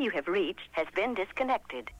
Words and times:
You 0.00 0.08
have 0.12 0.28
reached 0.28 0.60
has 0.70 0.86
been 0.96 1.12
disconnected. 1.12 1.90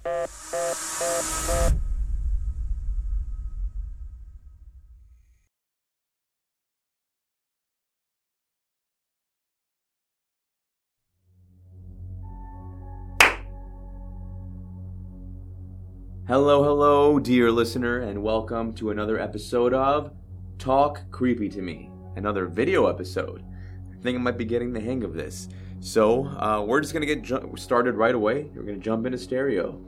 Hello, 16.27 16.65
hello, 16.65 17.19
dear 17.19 17.53
listener, 17.53 17.99
and 17.99 18.23
welcome 18.23 18.73
to 18.77 18.89
another 18.89 19.21
episode 19.21 19.75
of 19.75 20.11
Talk 20.59 21.03
Creepy 21.11 21.51
to 21.51 21.61
Me, 21.61 21.91
another 22.17 22.47
video 22.47 22.87
episode. 22.87 23.45
I 23.93 24.03
think 24.03 24.17
I 24.17 24.23
might 24.23 24.39
be 24.39 24.47
getting 24.47 24.73
the 24.73 24.81
hang 24.81 25.05
of 25.05 25.13
this. 25.13 25.49
So, 25.81 26.27
uh, 26.27 26.63
we're 26.67 26.81
just 26.81 26.93
gonna 26.93 27.07
get 27.07 27.23
ju- 27.23 27.53
started 27.57 27.95
right 27.95 28.15
away. 28.15 28.51
We're 28.55 28.63
gonna 28.63 28.77
jump 28.79 29.07
into 29.07 29.17
stereo. 29.19 29.81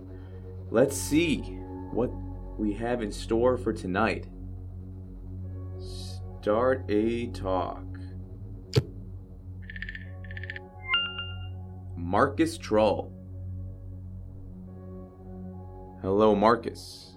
Let's 0.71 0.97
see 0.97 1.41
what 1.93 2.11
we 2.59 2.73
have 2.75 3.03
in 3.03 3.13
store 3.13 3.59
for 3.59 3.75
tonight. 3.75 4.27
Start 5.79 6.85
a 6.89 7.27
talk. 7.29 7.85
Marcus 11.97 12.57
Troll. 12.57 13.13
Hello, 16.01 16.35
Marcus. 16.35 17.17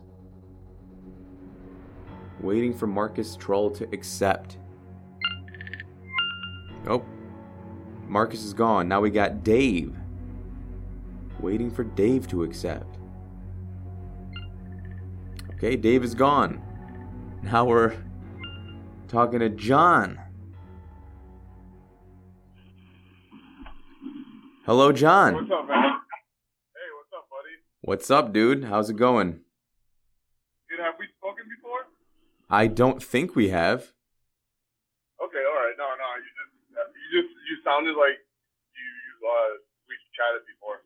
Waiting 2.41 2.73
for 2.73 2.87
Marcus 2.87 3.35
Troll 3.37 3.71
to 3.71 3.85
accept. 3.93 4.57
Oh. 6.87 7.03
Marcus 8.07 8.43
is 8.43 8.53
gone. 8.53 8.87
Now 8.87 9.01
we 9.01 9.09
got 9.09 9.43
Dave. 9.43 9.95
Waiting 11.39 11.69
for 11.69 11.83
Dave 11.83 12.27
to 12.29 12.43
accept. 12.43 12.97
Okay, 15.55 15.75
Dave 15.75 16.03
is 16.03 16.15
gone. 16.15 16.61
Now 17.43 17.65
we're 17.65 17.95
talking 19.07 19.39
to 19.39 19.49
Jon. 19.49 20.19
Hello, 24.65 24.91
Jon. 24.91 25.35
What's 25.35 25.51
up, 25.51 25.67
man? 25.67 25.77
Hey, 25.77 26.89
what's 26.97 27.13
up, 27.13 27.29
buddy? 27.29 27.55
What's 27.81 28.09
up, 28.09 28.33
dude? 28.33 28.63
How's 28.63 28.89
it 28.89 28.97
going? 28.97 29.41
Dude, 30.69 30.79
have 30.79 30.95
we 30.97 31.05
spoken 31.19 31.45
before? 31.55 31.85
I 32.49 32.67
don't 32.67 33.01
think 33.01 33.35
we 33.35 33.49
have. 33.49 33.93
Okay, 35.21 35.43
all 35.45 35.61
right. 35.61 35.75
No, 35.77 35.85
no, 35.85 36.07
you 36.17 36.31
just, 36.33 36.51
you 36.97 37.21
just, 37.21 37.29
you 37.47 37.54
sounded 37.65 37.97
like 37.97 38.17
you, 38.77 38.85
you 38.85 39.27
uh, 39.27 39.57
we 39.89 39.95
chatted 40.15 40.45
before. 40.47 40.81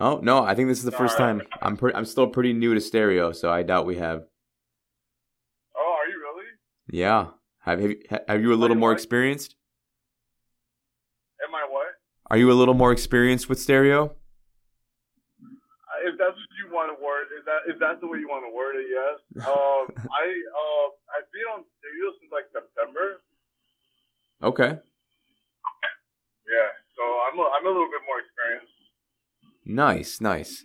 Oh 0.00 0.18
no, 0.22 0.42
I 0.42 0.54
think 0.54 0.68
this 0.68 0.78
is 0.78 0.84
the 0.84 0.92
first 0.92 1.16
time. 1.16 1.42
I'm 1.62 1.76
pretty. 1.76 1.96
I'm 1.96 2.04
still 2.04 2.26
pretty 2.26 2.52
new 2.52 2.74
to 2.74 2.80
stereo, 2.80 3.32
so 3.32 3.50
I 3.52 3.62
doubt 3.62 3.86
we 3.86 3.96
have. 3.96 4.24
Oh, 5.76 5.96
are 6.00 6.08
you 6.08 6.18
really? 6.18 6.46
Yeah. 6.90 7.28
Have 7.60 7.80
have 7.80 7.90
you, 7.90 8.00
have 8.26 8.40
you 8.40 8.52
a 8.52 8.56
little 8.56 8.76
more 8.76 8.90
what? 8.90 8.96
experienced? 8.98 9.54
Am 11.46 11.54
I 11.54 11.64
what? 11.70 11.86
Are 12.30 12.36
you 12.36 12.50
a 12.50 12.54
little 12.54 12.74
more 12.74 12.92
experienced 12.92 13.48
with 13.48 13.60
stereo? 13.60 14.04
Uh, 14.06 14.10
If 16.08 16.16
that's 16.18 16.36
what 16.36 16.48
you 16.58 16.68
want 16.72 16.96
to 16.96 17.04
word, 17.04 17.26
if 17.38 17.44
that 17.44 17.60
if 17.66 17.78
that's 17.78 18.00
the 18.00 18.06
way 18.06 18.18
you 18.18 18.28
want 18.28 18.44
to 18.48 18.54
word 18.54 18.76
it, 18.76 18.86
yes. 18.88 19.20
Um, 19.46 19.86
I 20.22 20.24
uh, 20.62 20.86
I've 21.18 21.30
been 21.34 21.48
on 21.54 21.64
stereo 21.78 22.12
since 22.20 22.32
like 22.32 22.46
September. 22.52 23.20
Okay. 24.42 24.78
Yeah, 26.48 26.70
so 26.96 27.02
I'm 27.04 27.38
a, 27.38 27.42
I'm 27.42 27.66
a 27.66 27.68
little 27.68 27.92
bit 27.92 28.00
more 28.08 28.20
experienced. 28.24 28.72
Nice, 29.64 30.20
nice. 30.20 30.64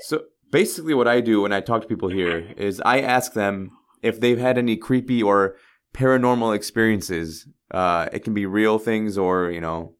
So 0.00 0.24
basically, 0.50 0.94
what 0.94 1.06
I 1.06 1.20
do 1.20 1.42
when 1.42 1.52
I 1.52 1.60
talk 1.60 1.82
to 1.82 1.88
people 1.88 2.08
here 2.08 2.52
is 2.56 2.80
I 2.80 3.00
ask 3.00 3.34
them 3.34 3.70
if 4.02 4.18
they've 4.18 4.38
had 4.38 4.56
any 4.56 4.76
creepy 4.76 5.22
or 5.22 5.56
paranormal 5.94 6.54
experiences. 6.56 7.46
Uh, 7.70 8.08
it 8.12 8.24
can 8.24 8.34
be 8.34 8.46
real 8.46 8.78
things 8.78 9.18
or 9.18 9.50
you 9.50 9.60
know, 9.60 9.94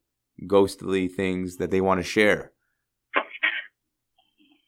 ghostly 0.47 1.09
things 1.09 1.57
that 1.59 1.71
they 1.71 1.81
want 1.81 2.01
to 2.01 2.05
share. 2.05 2.53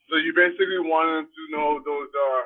So 0.09 0.17
you 0.17 0.33
basically 0.37 0.79
wanted 0.81 1.27
to 1.27 1.43
know 1.51 1.81
those 1.85 2.09
uh, 2.09 2.43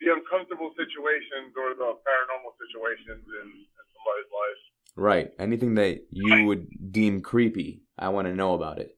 the 0.00 0.12
uncomfortable 0.12 0.72
situations 0.76 1.52
or 1.56 1.74
the 1.74 1.98
paranormal 2.00 2.52
situations 2.62 3.24
in, 3.26 3.46
in 3.48 3.84
somebody's 3.92 4.30
life. 4.32 4.75
Right. 4.96 5.30
Anything 5.38 5.74
that 5.74 6.06
you 6.10 6.46
would 6.46 6.68
deem 6.90 7.20
creepy, 7.20 7.82
I 7.98 8.08
want 8.08 8.28
to 8.28 8.34
know 8.34 8.54
about 8.54 8.78
it. 8.78 8.96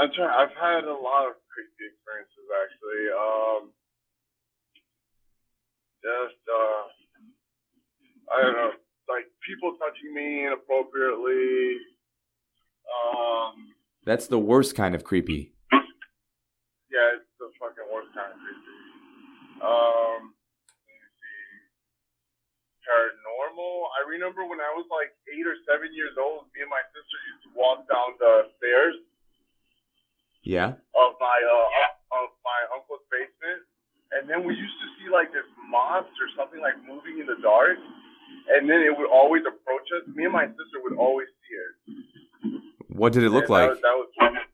I'm 0.00 0.08
trying. 0.16 0.30
I've 0.32 0.56
had 0.56 0.84
a 0.84 0.96
lot 0.96 1.28
of 1.28 1.36
creepy 1.52 1.92
experiences 1.92 2.48
actually. 2.48 3.04
Um, 3.12 3.70
just 6.02 6.40
uh, 6.48 6.82
I 8.32 8.42
don't 8.42 8.56
know, 8.56 8.70
like 9.08 9.28
people 9.46 9.76
touching 9.76 10.14
me 10.14 10.46
inappropriately. 10.46 11.76
Um, 12.88 13.76
That's 14.04 14.26
the 14.26 14.38
worst 14.38 14.74
kind 14.74 14.94
of 14.94 15.04
creepy. 15.04 15.52
yeah, 15.72 17.20
it's 17.20 17.28
the 17.38 17.52
fucking 17.60 17.84
worst 17.92 18.08
kind 18.16 18.32
of 18.32 18.38
creepy. 18.40 18.76
Um, 19.60 20.32
let 20.32 20.96
me 20.96 21.08
see. 21.20 21.60
Paranormal. 23.62 23.82
I 23.94 24.08
remember 24.10 24.42
when 24.46 24.60
I 24.60 24.70
was 24.74 24.86
like 24.90 25.14
eight 25.30 25.46
or 25.46 25.54
seven 25.68 25.94
years 25.94 26.12
old, 26.18 26.46
me 26.54 26.62
and 26.62 26.70
my 26.70 26.82
sister 26.90 27.16
used 27.32 27.42
to 27.46 27.50
walk 27.58 27.86
down 27.88 28.18
the 28.18 28.50
stairs 28.58 28.94
Yeah. 30.42 30.74
of 30.94 31.10
my 31.20 31.38
uh 31.38 32.18
of 32.22 32.28
my 32.44 32.60
uncle's 32.76 33.00
basement, 33.10 33.62
and 34.12 34.28
then 34.28 34.44
we 34.44 34.54
used 34.54 34.78
to 34.82 34.88
see 35.00 35.08
like 35.10 35.32
this 35.32 35.46
monster, 35.70 36.28
something 36.36 36.60
like 36.60 36.76
moving 36.86 37.18
in 37.20 37.26
the 37.26 37.36
dark, 37.42 37.78
and 38.52 38.68
then 38.68 38.80
it 38.82 38.92
would 38.96 39.08
always 39.08 39.42
approach 39.46 39.86
us. 39.96 40.04
Me 40.14 40.24
and 40.24 40.32
my 40.32 40.46
sister 40.46 40.78
would 40.84 40.96
always 40.98 41.28
see 41.46 41.54
it. 41.56 41.72
What 42.92 43.12
did 43.14 43.22
it 43.24 43.30
look 43.30 43.48
And 43.48 43.56
like? 43.56 43.70
That, 43.80 43.96
was- 43.96 44.12
that 44.18 44.28
was. 44.28 44.46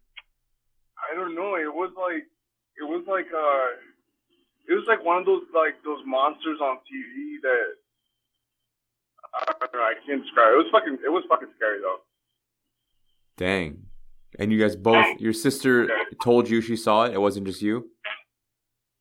I 1.10 1.14
don't 1.16 1.34
know. 1.34 1.56
It 1.56 1.72
was 1.72 1.90
like 1.96 2.26
it 2.78 2.84
was 2.86 3.02
like 3.08 3.26
uh, 3.32 3.69
it 4.69 4.75
was 4.76 4.84
like 4.86 5.02
one 5.02 5.19
of 5.19 5.26
those 5.26 5.42
like 5.54 5.82
those 5.82 6.04
monsters 6.06 6.60
on 6.60 6.78
TV 6.86 7.40
that. 7.42 7.75
I 9.34 9.52
don't 9.60 9.72
know. 9.72 9.80
I 9.80 9.94
can't 10.06 10.22
describe. 10.22 10.52
It 10.52 10.56
was 10.56 10.66
fucking. 10.72 10.98
It 11.04 11.10
was 11.10 11.24
fucking 11.28 11.48
scary 11.56 11.80
though. 11.80 11.98
Dang. 13.36 13.84
And 14.38 14.52
you 14.52 14.58
guys 14.58 14.76
both, 14.76 15.18
your 15.18 15.32
sister 15.32 15.88
told 16.22 16.50
you 16.50 16.60
she 16.60 16.76
saw 16.76 17.04
it. 17.04 17.14
It 17.14 17.20
wasn't 17.20 17.46
just 17.46 17.62
you. 17.62 17.90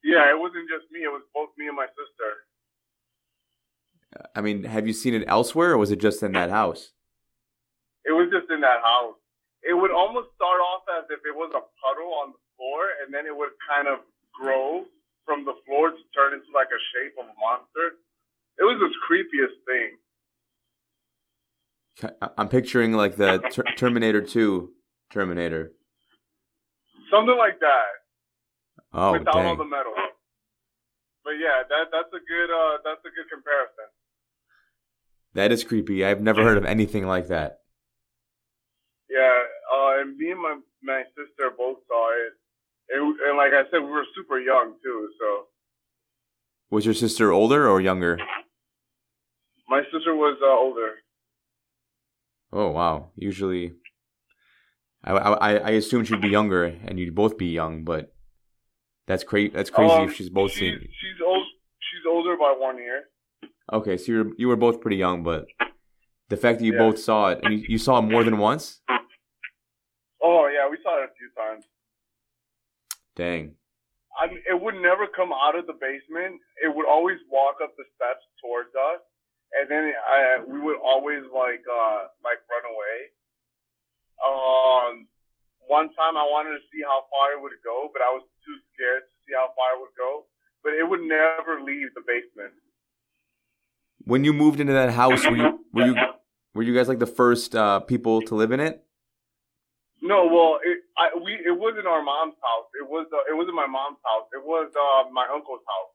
Yeah, 0.04 0.32
it 0.32 0.40
wasn't 0.40 0.70
just 0.72 0.90
me. 0.90 1.04
It 1.04 1.12
was 1.12 1.22
both 1.36 1.50
me 1.58 1.68
and 1.68 1.76
my 1.76 1.88
sister. 1.92 2.48
I 4.34 4.42
mean, 4.42 4.64
have 4.64 4.88
you 4.88 4.94
seen 4.94 5.14
it 5.14 5.28
elsewhere, 5.28 5.72
or 5.72 5.78
was 5.78 5.92
it 5.92 6.00
just 6.00 6.24
in 6.24 6.32
that 6.32 6.50
house? 6.50 6.94
It 8.06 8.16
was 8.16 8.32
just 8.32 8.50
in 8.50 8.62
that 8.62 8.80
house. 8.82 9.20
It 9.68 9.76
would 9.76 9.92
almost 9.92 10.32
start 10.34 10.64
off 10.64 10.88
as 10.96 11.12
if 11.12 11.20
it 11.28 11.36
was 11.36 11.52
a 11.52 11.60
puddle 11.84 12.14
on 12.24 12.32
the 12.32 12.42
floor, 12.56 12.88
and 13.04 13.14
then 13.14 13.28
it 13.28 13.36
would 13.36 13.52
kind 13.68 13.92
of 13.92 14.00
grow 14.32 14.88
from 15.28 15.44
the 15.44 15.60
floor 15.68 15.92
to 15.92 16.04
turn 16.16 16.34
into 16.34 16.48
like 16.56 16.72
a 16.72 16.82
shape 16.96 17.20
of 17.20 17.28
a 17.28 17.36
monster. 17.36 18.00
It 18.58 18.64
was 18.64 18.80
the 18.80 18.90
creepiest 19.06 19.60
thing. 19.68 20.00
I'm 22.38 22.50
picturing 22.50 22.94
like 22.94 23.16
the 23.16 23.40
ter- 23.52 23.64
Terminator 23.76 24.22
2 24.22 24.70
Terminator. 25.12 25.72
Something 27.12 27.38
like 27.38 27.60
that, 27.60 27.86
Oh, 28.94 29.14
without 29.14 29.36
all 29.36 29.56
the 29.56 29.64
metal. 29.66 29.94
But 31.24 31.32
yeah, 31.40 31.64
that 31.68 31.86
that's 31.92 32.10
a 32.14 32.20
good 32.20 32.50
uh 32.54 32.78
that's 32.84 33.02
a 33.02 33.10
good 33.10 33.30
comparison. 33.32 33.88
That 35.34 35.52
is 35.52 35.64
creepy. 35.64 36.06
I've 36.06 36.22
never 36.22 36.44
heard 36.44 36.58
of 36.58 36.66
anything 36.66 37.06
like 37.08 37.28
that. 37.28 37.60
Yeah, 39.10 39.40
uh, 39.74 40.02
and 40.02 40.18
me 40.18 40.32
and 40.32 40.42
my 40.42 40.60
my 40.84 41.04
sister 41.16 41.52
both 41.58 41.78
saw 41.88 42.10
it, 42.14 42.34
and, 42.96 43.16
and 43.28 43.38
like 43.38 43.52
I 43.54 43.64
said, 43.72 43.80
we 43.84 43.90
were 43.92 44.06
super 44.16 44.40
young 44.40 44.76
too. 44.84 45.10
So 45.20 45.46
Was 46.70 46.86
your 46.86 46.94
sister 46.94 47.32
older 47.32 47.68
or 47.70 47.80
younger? 47.82 48.18
my 49.70 49.82
sister 49.92 50.16
was 50.16 50.38
uh, 50.42 50.48
older. 50.48 50.96
Oh, 52.54 52.70
wow. 52.72 53.12
Usually, 53.16 53.74
I, 55.04 55.12
I, 55.14 55.54
I 55.58 55.70
assume 55.72 56.04
she'd 56.06 56.22
be 56.22 56.30
younger 56.30 56.64
and 56.66 56.98
you'd 57.00 57.16
both 57.16 57.38
be 57.38 57.48
young, 57.48 57.84
but 57.84 58.14
that's 59.06 59.24
crazy. 59.24 59.50
That's 59.54 59.70
crazy 59.70 59.94
Um, 59.94 60.10
if 60.10 60.16
she's 60.16 60.30
both 60.30 60.52
she's, 60.52 60.60
seen. 60.60 60.80
She's 60.82 61.22
old. 61.26 61.44
She's 61.80 62.06
older 62.10 62.36
by 62.38 62.54
one 62.58 62.78
year. 62.78 63.04
Okay, 63.72 63.98
so 63.98 64.12
you're 64.12 64.32
you 64.38 64.48
were 64.48 64.56
both 64.56 64.80
pretty 64.82 64.96
young, 64.98 65.24
but 65.24 65.46
the 66.30 66.38
fact 66.38 66.60
that 66.60 66.66
you 66.66 66.74
Yeah. 66.74 66.80
both 66.80 67.00
saw 67.00 67.30
it 67.30 67.40
and 67.44 67.54
you, 67.54 67.66
you 67.70 67.78
saw 67.78 68.00
it 68.00 68.04
more 68.04 68.24
than 68.24 68.38
once, 68.38 68.82
Oh 70.22 70.48
yeah, 70.54 70.70
we 70.70 70.78
saw 70.84 70.98
it 71.04 71.10
a 71.10 71.14
few 71.18 71.30
times. 71.36 71.66
dang. 73.16 73.56
I 74.20 74.28
mean, 74.28 74.42
it 74.50 74.60
would 74.60 74.76
never 74.76 75.06
come 75.06 75.32
out 75.32 75.58
of 75.58 75.68
the 75.68 75.74
basement. 75.74 76.42
It 76.64 76.74
would 76.76 76.88
always 76.88 77.18
walk 77.30 77.58
up 77.64 77.72
the 77.78 77.84
steps 77.96 78.24
towards 78.44 78.70
us, 78.74 79.02
and 79.60 79.70
then 79.70 79.94
I, 79.94 80.44
we 80.46 80.60
would 80.60 80.78
always 80.84 81.24
like 81.34 81.64
uh 81.66 82.10
like 82.24 82.40
run 82.50 82.66
away. 82.68 82.96
Um, 84.18 85.08
one 85.68 85.94
time 85.94 86.18
I 86.18 86.26
wanted 86.26 86.58
to 86.58 86.64
see 86.72 86.82
how 86.82 87.06
far 87.12 87.38
it 87.38 87.42
would 87.42 87.54
go, 87.64 87.90
but 87.94 88.02
I 88.02 88.10
was 88.10 88.24
too 88.46 88.58
scared 88.74 89.04
to 89.04 89.16
see 89.26 89.34
how 89.34 89.54
far 89.54 89.78
it 89.78 89.82
would 89.82 89.96
go. 89.98 90.26
But 90.64 90.74
it 90.74 90.88
would 90.88 91.02
never 91.02 91.62
leave 91.62 91.94
the 91.94 92.02
basement. 92.02 92.54
When 94.04 94.24
you 94.24 94.34
moved 94.34 94.60
into 94.60 94.74
that 94.74 94.92
house, 94.92 95.24
were 95.26 95.38
you 95.38 95.66
were 95.74 95.86
you 95.86 95.96
were 96.54 96.64
you 96.64 96.74
guys 96.74 96.88
like 96.88 97.00
the 97.00 97.08
first 97.08 97.56
uh, 97.56 97.80
people 97.82 98.22
to 98.24 98.36
live 98.36 98.52
in 98.52 98.60
it? 98.60 98.84
No, 100.02 100.26
well, 100.26 100.60
it 100.64 100.80
I, 100.98 101.18
we 101.18 101.34
it 101.34 101.58
wasn't 101.58 101.88
our 101.88 102.02
mom's 102.02 102.36
house. 102.42 102.70
It 102.80 102.88
was 102.90 103.08
uh, 103.14 103.32
it 103.32 103.36
wasn't 103.36 103.56
my 103.56 103.68
mom's 103.68 104.00
house. 104.06 104.28
It 104.34 104.44
was 104.44 104.72
uh, 104.74 105.10
my 105.12 105.28
uncle's 105.34 105.62
house. 105.68 105.94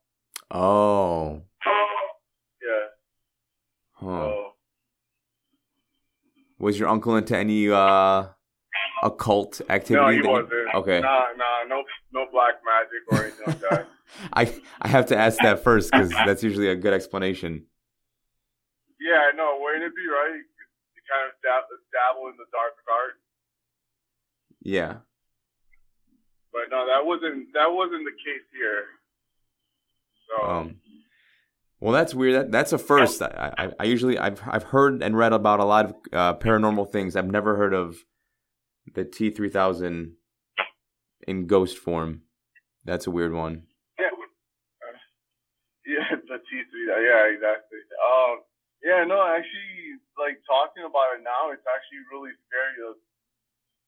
Oh. 0.50 1.42
Yeah. 2.62 2.86
Huh. 4.02 4.08
So 4.08 4.52
Was 6.58 6.78
your 6.78 6.88
uncle 6.88 7.16
into 7.16 7.36
any 7.36 7.70
uh, 7.70 8.26
occult 9.02 9.60
activity? 9.68 10.18
no, 10.18 10.22
he 10.22 10.28
wasn't. 10.28 10.74
Okay. 10.74 11.00
Nah, 11.00 11.26
nah, 11.36 11.62
no, 11.68 11.82
no 12.12 12.26
black 12.32 12.54
magic 12.64 13.02
or 13.10 13.24
anything 13.24 13.46
like 13.46 13.60
that. 13.70 13.88
I 14.32 14.54
I 14.82 14.88
have 14.88 15.06
to 15.06 15.16
ask 15.16 15.38
that 15.42 15.62
first 15.64 15.90
because 15.90 16.10
that's 16.10 16.42
usually 16.42 16.68
a 16.68 16.76
good 16.76 16.92
explanation. 16.92 17.66
Yeah, 19.00 19.30
no, 19.36 19.58
wouldn't 19.60 19.84
it 19.84 19.96
be 19.96 20.06
right? 20.06 20.36
You 20.36 21.02
kind 21.10 21.26
of 21.26 21.34
dab, 21.42 21.64
dabble 21.90 22.28
in 22.28 22.36
the 22.36 22.44
dark 22.52 22.74
arts. 22.86 23.18
Yeah. 24.62 24.96
But 26.52 26.70
no, 26.70 26.86
that 26.86 27.04
wasn't 27.06 27.52
that 27.54 27.72
wasn't 27.72 28.04
the 28.04 28.12
case 28.12 28.46
here. 28.54 28.84
So 30.28 30.46
Um. 30.46 30.76
Well, 31.82 31.92
that's 31.92 32.14
weird. 32.14 32.34
That, 32.36 32.52
that's 32.52 32.72
a 32.72 32.78
first. 32.78 33.20
I, 33.20 33.52
I, 33.58 33.72
I 33.80 33.84
usually 33.90 34.16
I've 34.16 34.40
I've 34.46 34.62
heard 34.62 35.02
and 35.02 35.16
read 35.16 35.32
about 35.32 35.58
a 35.58 35.64
lot 35.64 35.86
of 35.86 35.94
uh, 36.12 36.34
paranormal 36.38 36.92
things. 36.92 37.16
I've 37.16 37.26
never 37.26 37.56
heard 37.56 37.74
of 37.74 37.96
the 38.94 39.04
T 39.04 39.30
three 39.30 39.50
thousand 39.50 40.14
in 41.26 41.48
ghost 41.48 41.76
form. 41.76 42.22
That's 42.84 43.08
a 43.08 43.10
weird 43.10 43.32
one. 43.34 43.64
yeah, 43.98 44.06
uh, 44.14 44.94
yeah, 45.86 46.06
the 46.28 46.38
T 46.38 46.62
three. 46.70 46.86
Yeah, 46.86 47.34
exactly. 47.34 47.78
Um, 47.98 48.46
yeah, 48.84 49.02
no, 49.02 49.18
actually, 49.26 49.98
like 50.16 50.38
talking 50.46 50.84
about 50.86 51.18
it 51.18 51.24
now, 51.26 51.50
it's 51.50 51.66
actually 51.66 52.06
really 52.14 52.30
scary. 52.46 52.94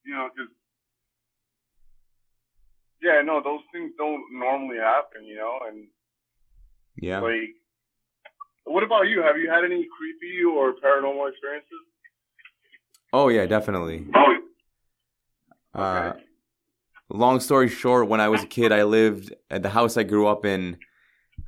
You 0.05 0.15
know, 0.19 0.29
because 0.35 0.51
yeah, 3.01 3.23
no, 3.25 3.41
those 3.41 3.63
things 3.71 3.93
don't 3.97 4.25
normally 4.33 4.79
happen. 4.79 5.25
You 5.25 5.37
know, 5.37 5.59
and 5.69 5.87
Yeah. 6.97 7.21
like, 7.21 7.55
what 8.65 8.83
about 8.83 9.03
you? 9.09 9.23
Have 9.23 9.37
you 9.39 9.51
had 9.51 9.65
any 9.65 9.87
creepy 9.97 10.43
or 10.45 10.73
paranormal 10.75 11.29
experiences? 11.31 11.71
Oh 13.13 13.29
yeah, 13.29 13.47
definitely. 13.47 14.07
Oh, 14.15 14.35
Uh, 15.75 16.13
Okay. 16.13 16.21
long 17.11 17.41
story 17.41 17.69
short, 17.69 18.09
when 18.09 18.21
I 18.21 18.29
was 18.29 18.43
a 18.43 18.47
kid, 18.47 18.73
I 18.73 18.85
lived 18.85 19.35
at 19.51 19.63
the 19.63 19.71
house 19.71 19.97
I 19.97 20.03
grew 20.03 20.27
up 20.27 20.45
in. 20.45 20.79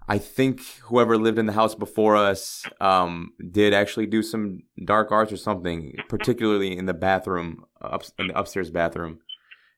I 0.08 0.18
think 0.18 0.60
whoever 0.84 1.16
lived 1.18 1.38
in 1.38 1.46
the 1.46 1.52
house 1.52 1.74
before 1.74 2.16
us 2.16 2.68
um, 2.80 3.32
did 3.50 3.74
actually 3.74 4.06
do 4.06 4.22
some 4.22 4.60
dark 4.84 5.10
arts 5.10 5.32
or 5.32 5.36
something, 5.36 6.04
particularly 6.08 6.76
in 6.76 6.86
the 6.86 6.94
bathroom, 6.94 7.64
up, 7.80 8.04
in 8.18 8.28
the 8.28 8.38
upstairs 8.38 8.70
bathroom. 8.70 9.18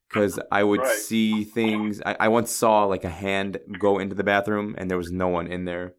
Because 0.08 0.38
I 0.50 0.64
would 0.64 0.80
Right. 0.80 0.90
see 0.90 1.44
things. 1.44 2.02
I, 2.04 2.16
I 2.20 2.28
once 2.28 2.50
saw 2.50 2.84
like 2.84 3.04
a 3.04 3.10
hand 3.10 3.58
go 3.78 3.98
into 3.98 4.14
the 4.14 4.24
bathroom 4.24 4.74
and 4.78 4.90
there 4.90 4.98
was 4.98 5.12
no 5.12 5.28
one 5.28 5.46
in 5.46 5.64
there. 5.64 5.94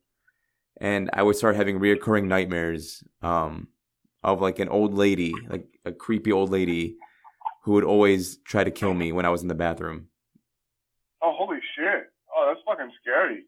And 0.79 1.09
I 1.13 1.23
would 1.23 1.35
start 1.35 1.55
having 1.55 1.79
reoccurring 1.79 2.25
nightmares 2.25 3.03
um, 3.21 3.67
of 4.23 4.41
like 4.41 4.59
an 4.59 4.69
old 4.69 4.93
lady, 4.93 5.33
like 5.49 5.67
a 5.85 5.91
creepy 5.91 6.31
old 6.31 6.49
lady 6.49 6.95
who 7.63 7.73
would 7.73 7.83
always 7.83 8.37
try 8.37 8.63
to 8.63 8.71
kill 8.71 8.93
me 8.93 9.11
when 9.11 9.25
I 9.25 9.29
was 9.29 9.41
in 9.41 9.47
the 9.47 9.55
bathroom. 9.55 10.07
oh, 11.21 11.33
holy 11.37 11.59
shit! 11.75 12.11
Oh, 12.35 12.45
that's 12.47 12.63
fucking 12.65 12.91
scary. 13.01 13.43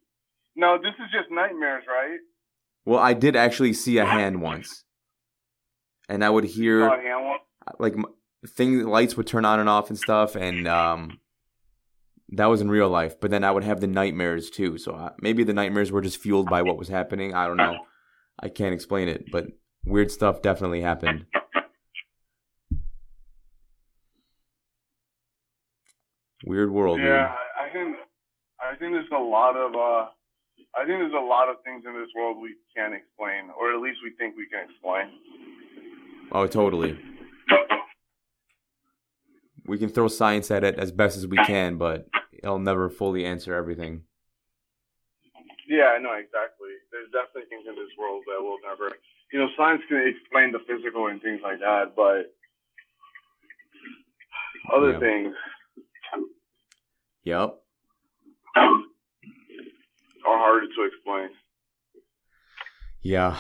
No, 0.55 0.77
this 0.77 0.93
is 0.99 1.11
just 1.11 1.31
nightmares, 1.31 1.83
right? 1.87 2.19
Well, 2.85 2.99
I 2.99 3.13
did 3.13 3.35
actually 3.35 3.73
see 3.73 3.97
a 3.97 4.05
hand 4.05 4.41
once, 4.41 4.83
and 6.09 6.25
I 6.25 6.29
would 6.29 6.43
hear 6.43 6.89
like 7.79 7.95
things, 8.47 8.83
lights 8.83 9.15
would 9.15 9.27
turn 9.27 9.45
on 9.45 9.59
and 9.59 9.69
off 9.69 9.89
and 9.89 9.97
stuff, 9.97 10.35
and 10.35 10.67
um, 10.67 11.19
that 12.31 12.45
was 12.45 12.61
in 12.61 12.69
real 12.69 12.89
life. 12.89 13.19
But 13.19 13.31
then 13.31 13.43
I 13.43 13.51
would 13.51 13.63
have 13.63 13.81
the 13.81 13.87
nightmares 13.87 14.49
too. 14.49 14.77
So 14.77 14.93
I, 14.95 15.11
maybe 15.19 15.43
the 15.43 15.53
nightmares 15.53 15.91
were 15.91 16.01
just 16.01 16.17
fueled 16.17 16.49
by 16.49 16.61
what 16.61 16.77
was 16.77 16.87
happening. 16.87 17.33
I 17.33 17.47
don't 17.47 17.57
know. 17.57 17.77
I 18.39 18.49
can't 18.49 18.73
explain 18.73 19.07
it, 19.07 19.25
but 19.31 19.47
weird 19.85 20.11
stuff 20.11 20.41
definitely 20.41 20.81
happened. 20.81 21.25
Weird 26.43 26.71
world, 26.71 26.97
dude. 26.97 27.05
yeah, 27.05 27.35
I, 27.55 27.67
I 27.67 27.69
think 27.71 27.95
I 28.59 28.75
think 28.75 28.93
there's 28.93 29.05
a 29.13 29.23
lot 29.23 29.55
of 29.55 29.75
uh, 29.75 30.09
I 30.75 30.85
think 30.85 30.99
there's 30.99 31.13
a 31.13 31.23
lot 31.23 31.49
of 31.49 31.57
things 31.63 31.83
in 31.85 31.93
this 31.93 32.09
world 32.15 32.37
we 32.41 32.55
can't 32.75 32.95
explain, 32.95 33.51
or 33.59 33.73
at 33.73 33.79
least 33.79 33.99
we 34.03 34.11
think 34.17 34.35
we 34.35 34.47
can 34.47 34.65
explain. 34.69 35.11
Oh, 36.31 36.47
totally. 36.47 36.97
We 39.65 39.77
can 39.77 39.89
throw 39.89 40.07
science 40.07 40.49
at 40.51 40.63
it 40.63 40.75
as 40.79 40.91
best 40.91 41.17
as 41.17 41.27
we 41.27 41.37
can, 41.37 41.77
but 41.77 42.07
it'll 42.33 42.59
never 42.59 42.89
fully 42.89 43.25
answer 43.25 43.53
everything. 43.53 44.03
Yeah, 45.67 45.93
I 45.95 45.99
know 45.99 46.13
exactly. 46.13 46.69
There's 46.91 47.09
definitely 47.11 47.49
things 47.49 47.65
in 47.67 47.75
this 47.75 47.91
world 47.97 48.23
that 48.27 48.41
will 48.41 48.57
never, 48.67 48.95
you 49.31 49.39
know, 49.39 49.47
science 49.55 49.81
can 49.87 50.05
explain 50.07 50.51
the 50.51 50.59
physical 50.67 51.07
and 51.07 51.21
things 51.21 51.39
like 51.43 51.59
that, 51.59 51.93
but 51.95 52.33
other 54.73 54.91
Yeah. 54.93 54.99
things 54.99 55.35
Yep. 57.23 57.61
are 58.55 58.83
harder 60.25 60.65
to 60.67 60.83
explain. 60.83 61.29
Yeah. 63.01 63.37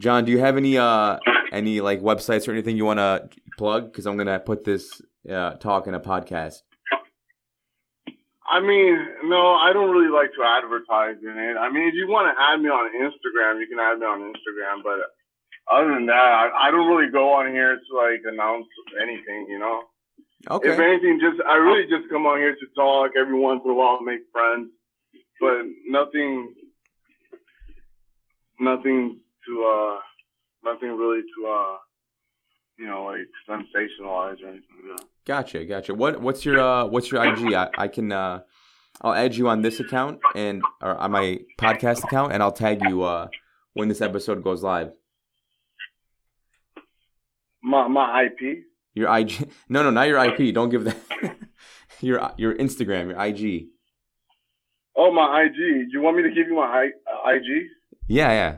Jon, 0.00 0.24
do 0.24 0.32
you 0.32 0.38
have 0.38 0.56
any 0.56 0.78
uh 0.78 1.18
any 1.52 1.80
like 1.80 2.00
websites 2.00 2.48
or 2.48 2.52
anything 2.52 2.76
you 2.76 2.84
want 2.84 2.98
to 2.98 3.28
plug? 3.56 3.90
Because 3.92 4.06
I'm 4.06 4.16
gonna 4.16 4.40
put 4.40 4.64
this 4.64 5.00
uh, 5.30 5.52
talk 5.54 5.86
in 5.86 5.94
a 5.94 6.00
podcast. 6.00 6.62
I 8.46 8.60
mean, 8.60 8.98
no, 9.24 9.54
I 9.54 9.72
don't 9.72 9.90
really 9.90 10.10
like 10.12 10.30
to 10.36 10.42
advertise 10.44 11.16
in 11.22 11.38
it. 11.38 11.56
I 11.56 11.70
mean, 11.70 11.88
if 11.88 11.94
you 11.94 12.06
want 12.08 12.28
to 12.28 12.42
add 12.42 12.60
me 12.60 12.68
on 12.68 12.90
Instagram, 12.92 13.58
you 13.58 13.66
can 13.66 13.80
add 13.80 13.98
me 13.98 14.04
on 14.06 14.20
Instagram. 14.20 14.82
But 14.84 15.00
other 15.72 15.94
than 15.94 16.06
that, 16.06 16.12
I, 16.14 16.68
I 16.68 16.70
don't 16.70 16.86
really 16.94 17.10
go 17.10 17.32
on 17.32 17.50
here 17.52 17.74
to 17.76 17.96
like 17.96 18.20
announce 18.30 18.66
anything. 19.00 19.46
You 19.48 19.58
know, 19.58 19.82
Okay. 20.50 20.72
if 20.72 20.78
anything, 20.78 21.20
just 21.20 21.40
I 21.48 21.56
really 21.56 21.84
just 21.88 22.10
come 22.10 22.26
on 22.26 22.38
here 22.38 22.54
to 22.54 22.66
talk 22.76 23.12
every 23.18 23.38
once 23.38 23.62
in 23.64 23.70
a 23.70 23.74
while, 23.74 24.02
make 24.02 24.20
friends, 24.30 24.68
but 25.40 25.62
nothing, 25.88 26.52
nothing 28.60 29.20
to 29.46 29.64
uh, 29.64 29.98
nothing 30.70 30.90
really 30.96 31.22
to 31.22 31.46
uh, 31.48 31.76
you 32.78 32.86
know, 32.86 33.04
like 33.04 33.28
sensationalize 33.48 34.42
or 34.42 34.48
anything 34.48 34.76
like 34.88 34.98
that. 34.98 35.06
Gotcha, 35.24 35.64
gotcha. 35.64 35.94
What 35.94 36.20
what's 36.20 36.44
your 36.44 36.60
uh 36.60 36.86
what's 36.86 37.10
your 37.10 37.24
IG? 37.24 37.54
I, 37.54 37.68
I 37.78 37.88
can 37.88 38.12
uh 38.12 38.40
I'll 39.00 39.14
add 39.14 39.34
you 39.34 39.48
on 39.48 39.62
this 39.62 39.80
account 39.80 40.20
and 40.34 40.62
or 40.80 40.96
on 40.96 41.10
my 41.12 41.40
podcast 41.58 42.04
account 42.04 42.32
and 42.32 42.42
I'll 42.42 42.52
tag 42.52 42.82
you 42.82 43.02
uh 43.02 43.28
when 43.72 43.88
this 43.88 44.00
episode 44.00 44.42
goes 44.42 44.62
live. 44.62 44.92
My 47.62 47.88
my 47.88 48.24
IP. 48.24 48.64
Your 48.94 49.16
IG 49.16 49.50
No, 49.68 49.82
no, 49.82 49.90
not 49.90 50.08
your 50.08 50.24
IP. 50.24 50.54
Don't 50.54 50.70
give 50.70 50.84
that 50.84 50.96
your 52.00 52.32
your 52.36 52.54
Instagram, 52.54 53.10
your 53.10 53.20
IG. 53.20 53.68
Oh, 54.96 55.12
my 55.12 55.42
IG. 55.42 55.56
Do 55.56 55.88
you 55.90 56.00
want 56.00 56.16
me 56.16 56.22
to 56.22 56.28
give 56.28 56.46
you 56.46 56.54
my 56.54 56.62
I, 56.66 56.86
uh, 57.30 57.34
IG? 57.34 57.66
Yeah, 58.06 58.30
yeah. 58.30 58.56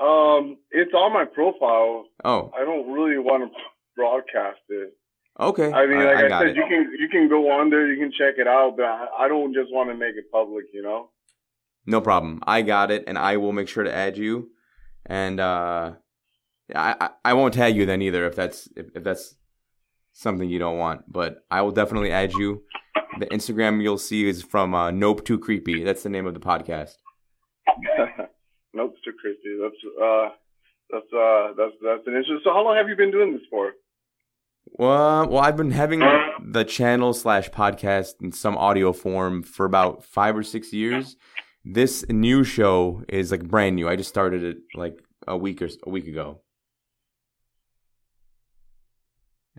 Um, 0.00 0.56
it's 0.70 0.92
on 0.94 1.12
my 1.12 1.24
profile. 1.26 2.06
Oh, 2.24 2.50
I 2.58 2.64
don't 2.64 2.90
really 2.90 3.18
want 3.18 3.44
to 3.44 3.50
broadcast 3.96 4.60
it. 4.70 4.94
okay. 5.38 5.70
I 5.72 5.86
mean, 5.86 5.98
like 5.98 6.16
I 6.16 6.26
I, 6.26 6.28
got 6.28 6.40
said, 6.40 6.48
it. 6.50 6.56
you 6.56 6.64
can 6.68 6.92
you 6.98 7.08
can 7.08 7.28
go 7.28 7.50
on 7.50 7.70
there, 7.70 7.86
you 7.92 7.98
can 7.98 8.10
check 8.10 8.34
it 8.38 8.46
out, 8.46 8.74
but 8.76 8.86
I, 8.86 9.06
I 9.20 9.28
don't 9.28 9.52
just 9.52 9.70
want 9.72 9.90
to 9.90 9.94
make 9.94 10.14
it 10.16 10.30
public, 10.32 10.66
you 10.72 10.82
know. 10.82 11.10
No 11.86 12.00
problem. 12.00 12.40
I 12.46 12.62
got 12.62 12.90
it 12.90 13.04
and 13.06 13.18
I 13.18 13.36
will 13.36 13.52
make 13.52 13.68
sure 13.68 13.84
to 13.84 13.94
add 13.94 14.16
you. 14.16 14.50
And 15.06 15.40
uh 15.40 15.92
I 16.74 16.94
I, 17.00 17.10
I 17.24 17.32
won't 17.34 17.54
tag 17.54 17.76
you 17.76 17.84
then 17.86 18.00
either 18.02 18.26
if 18.26 18.36
that's 18.36 18.68
if, 18.76 18.86
if 18.94 19.02
that's 19.04 19.34
something 20.12 20.48
you 20.48 20.58
don't 20.58 20.78
want, 20.78 21.10
but 21.10 21.44
I 21.50 21.62
will 21.62 21.72
definitely 21.72 22.12
add 22.12 22.32
you. 22.32 22.62
The 23.18 23.26
Instagram 23.26 23.82
you'll 23.82 23.98
see 23.98 24.28
is 24.28 24.42
from 24.42 24.74
uh, 24.74 24.90
Nope 24.90 25.24
Too 25.24 25.38
Creepy. 25.38 25.84
That's 25.84 26.02
the 26.02 26.08
name 26.08 26.26
of 26.26 26.34
the 26.34 26.40
podcast. 26.40 26.96
it's. 29.24 29.40
That's 29.62 30.02
uh, 30.02 30.28
that's 30.90 31.12
uh, 31.12 31.52
that's 31.56 31.76
that's 31.82 32.06
an 32.06 32.16
issue. 32.16 32.38
So, 32.44 32.52
how 32.52 32.64
long 32.64 32.76
have 32.76 32.88
you 32.88 32.96
been 32.96 33.10
doing 33.10 33.32
this 33.32 33.42
for? 33.50 33.72
Well, 34.72 35.28
well, 35.28 35.42
I've 35.42 35.56
been 35.56 35.72
having 35.72 36.00
the 36.44 36.64
channel 36.64 37.12
slash 37.12 37.50
podcast 37.50 38.14
in 38.22 38.32
some 38.32 38.56
audio 38.56 38.92
form 38.92 39.42
for 39.42 39.64
about 39.66 40.04
five 40.04 40.36
or 40.36 40.42
six 40.42 40.72
years. 40.72 41.16
This 41.64 42.04
new 42.08 42.44
show 42.44 43.02
is 43.08 43.30
like 43.30 43.46
brand 43.48 43.76
new. 43.76 43.88
I 43.88 43.96
just 43.96 44.08
started 44.08 44.44
it 44.44 44.58
like 44.74 44.98
a 45.26 45.36
week 45.36 45.60
or 45.62 45.68
a 45.86 45.90
week 45.90 46.06
ago. 46.06 46.40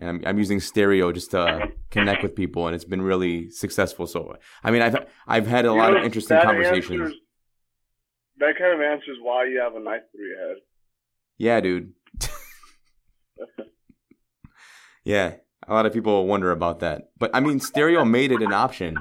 and 0.02 0.08
I'm, 0.08 0.22
I'm 0.26 0.38
using 0.38 0.58
stereo 0.60 1.12
just 1.12 1.30
to 1.30 1.68
connect 1.90 2.22
with 2.22 2.34
people, 2.34 2.66
and 2.66 2.74
it's 2.74 2.84
been 2.84 3.02
really 3.02 3.50
successful. 3.50 4.06
So, 4.06 4.36
I 4.64 4.70
mean, 4.70 4.82
I've 4.82 4.96
I've 5.28 5.46
had 5.46 5.64
a 5.64 5.72
lot 5.72 5.96
of 5.96 6.02
interesting 6.02 6.38
conversations. 6.42 7.00
answers- 7.00 7.18
that 8.38 8.56
kind 8.58 8.74
of 8.74 8.80
answers 8.80 9.18
why 9.20 9.44
you 9.46 9.60
have 9.60 9.74
a 9.74 9.80
knife 9.80 10.02
through 10.10 10.28
your 10.28 10.48
head. 10.48 10.56
Yeah, 11.38 11.60
dude. 11.60 11.92
yeah, 15.04 15.34
a 15.66 15.72
lot 15.72 15.86
of 15.86 15.92
people 15.92 16.26
wonder 16.26 16.50
about 16.50 16.80
that, 16.80 17.10
but 17.18 17.30
I 17.34 17.40
mean, 17.40 17.60
stereo 17.60 18.04
made 18.04 18.32
it 18.32 18.42
an 18.42 18.52
option, 18.52 18.96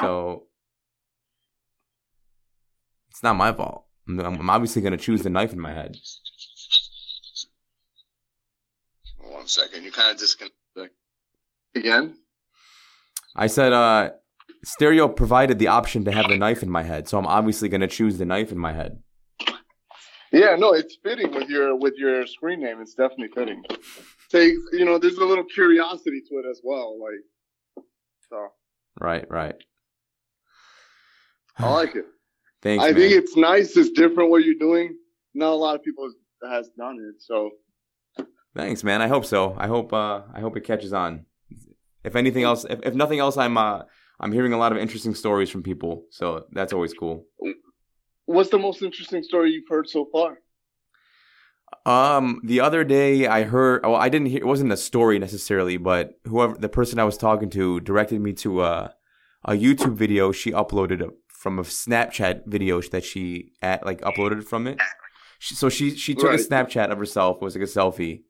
so 0.00 0.44
it's 3.10 3.22
not 3.22 3.36
my 3.36 3.52
fault. 3.52 3.84
I'm, 4.08 4.18
I'm 4.20 4.50
obviously 4.50 4.82
gonna 4.82 4.96
choose 4.96 5.22
the 5.22 5.30
knife 5.30 5.52
in 5.52 5.60
my 5.60 5.72
head. 5.72 5.96
One 9.18 9.46
second. 9.46 9.84
You 9.84 9.92
kind 9.92 10.10
of 10.10 10.18
disconnected. 10.18 10.56
Again? 11.74 12.16
I 13.36 13.46
said, 13.46 13.72
uh, 13.72 14.10
stereo 14.64 15.08
provided 15.08 15.58
the 15.58 15.68
option 15.68 16.04
to 16.04 16.12
have 16.12 16.28
the 16.28 16.36
knife 16.36 16.62
in 16.62 16.70
my 16.70 16.82
head, 16.82 17.08
so 17.08 17.18
I'm 17.18 17.26
obviously 17.26 17.68
gonna 17.68 17.88
choose 17.88 18.18
the 18.18 18.24
knife 18.24 18.52
in 18.52 18.58
my 18.58 18.72
head. 18.72 19.02
Yeah, 20.32 20.54
no, 20.56 20.72
it's 20.72 20.96
fitting 21.02 21.32
with 21.34 21.48
your 21.48 21.76
with 21.76 21.94
your 21.96 22.26
screen 22.26 22.60
name. 22.60 22.80
It's 22.80 22.94
definitely 22.94 23.28
fitting. 23.34 23.62
Takes 24.30 24.58
you 24.72 24.84
know, 24.84 24.98
there's 24.98 25.16
a 25.16 25.24
little 25.24 25.44
curiosity 25.44 26.20
to 26.28 26.36
it 26.36 26.44
as 26.48 26.60
well. 26.62 26.98
Like, 27.00 27.84
so 28.28 28.48
Right, 29.00 29.28
right. 29.30 29.54
I 31.58 31.70
like 31.72 31.96
it. 31.96 32.04
Thanks, 32.62 32.84
I 32.84 32.88
man. 32.88 32.96
think 32.96 33.12
it's 33.14 33.36
nice. 33.36 33.76
It's 33.76 33.90
different 33.90 34.30
what 34.30 34.44
you're 34.44 34.54
doing. 34.58 34.94
Not 35.34 35.52
a 35.52 35.56
lot 35.56 35.74
of 35.74 35.82
people 35.82 36.12
has 36.48 36.68
done 36.78 36.98
it. 37.00 37.20
So 37.22 37.50
Thanks, 38.54 38.84
man. 38.84 39.00
I 39.00 39.08
hope 39.08 39.24
so. 39.24 39.54
I 39.58 39.66
hope 39.66 39.92
uh 39.92 40.22
I 40.32 40.40
hope 40.40 40.56
it 40.56 40.64
catches 40.64 40.92
on. 40.92 41.26
If 42.04 42.16
anything 42.16 42.44
else, 42.44 42.64
if, 42.68 42.80
if 42.84 42.94
nothing 42.94 43.18
else, 43.18 43.36
I'm 43.36 43.56
uh 43.56 43.82
I'm 44.20 44.32
hearing 44.32 44.52
a 44.52 44.58
lot 44.58 44.72
of 44.72 44.78
interesting 44.78 45.14
stories 45.14 45.48
from 45.48 45.62
people, 45.62 46.04
so 46.10 46.44
that's 46.52 46.72
always 46.72 46.92
cool. 46.92 47.24
what's 48.26 48.50
the 48.50 48.58
most 48.58 48.82
interesting 48.82 49.22
story 49.22 49.50
you've 49.52 49.68
heard 49.68 49.88
so 49.88 50.06
far? 50.12 50.38
Um, 51.86 52.40
the 52.44 52.60
other 52.60 52.84
day 52.84 53.26
I 53.26 53.44
heard. 53.44 53.82
Well, 53.82 53.96
I 53.96 54.08
didn't 54.10 54.26
hear. 54.28 54.40
It 54.40 54.46
wasn't 54.46 54.72
a 54.72 54.76
story 54.76 55.18
necessarily, 55.18 55.78
but 55.78 56.20
whoever 56.24 56.54
the 56.54 56.68
person 56.68 56.98
I 56.98 57.04
was 57.04 57.16
talking 57.16 57.48
to 57.50 57.80
directed 57.80 58.20
me 58.20 58.32
to 58.34 58.62
a 58.62 58.94
a 59.44 59.52
YouTube 59.52 59.94
video 59.94 60.32
she 60.32 60.52
uploaded 60.52 61.08
from 61.28 61.58
a 61.58 61.62
Snapchat 61.62 62.42
video 62.46 62.82
that 62.82 63.04
she 63.04 63.52
at 63.62 63.86
like 63.86 64.02
uploaded 64.02 64.44
from 64.44 64.66
it. 64.66 64.78
She, 65.38 65.54
so 65.54 65.70
she 65.70 65.96
she 65.96 66.14
took 66.14 66.32
a 66.32 66.34
Snapchat 66.34 66.90
of 66.90 66.98
herself. 66.98 67.38
It 67.40 67.44
was 67.44 67.56
like 67.56 67.64
a 67.64 67.66
selfie, 67.66 68.24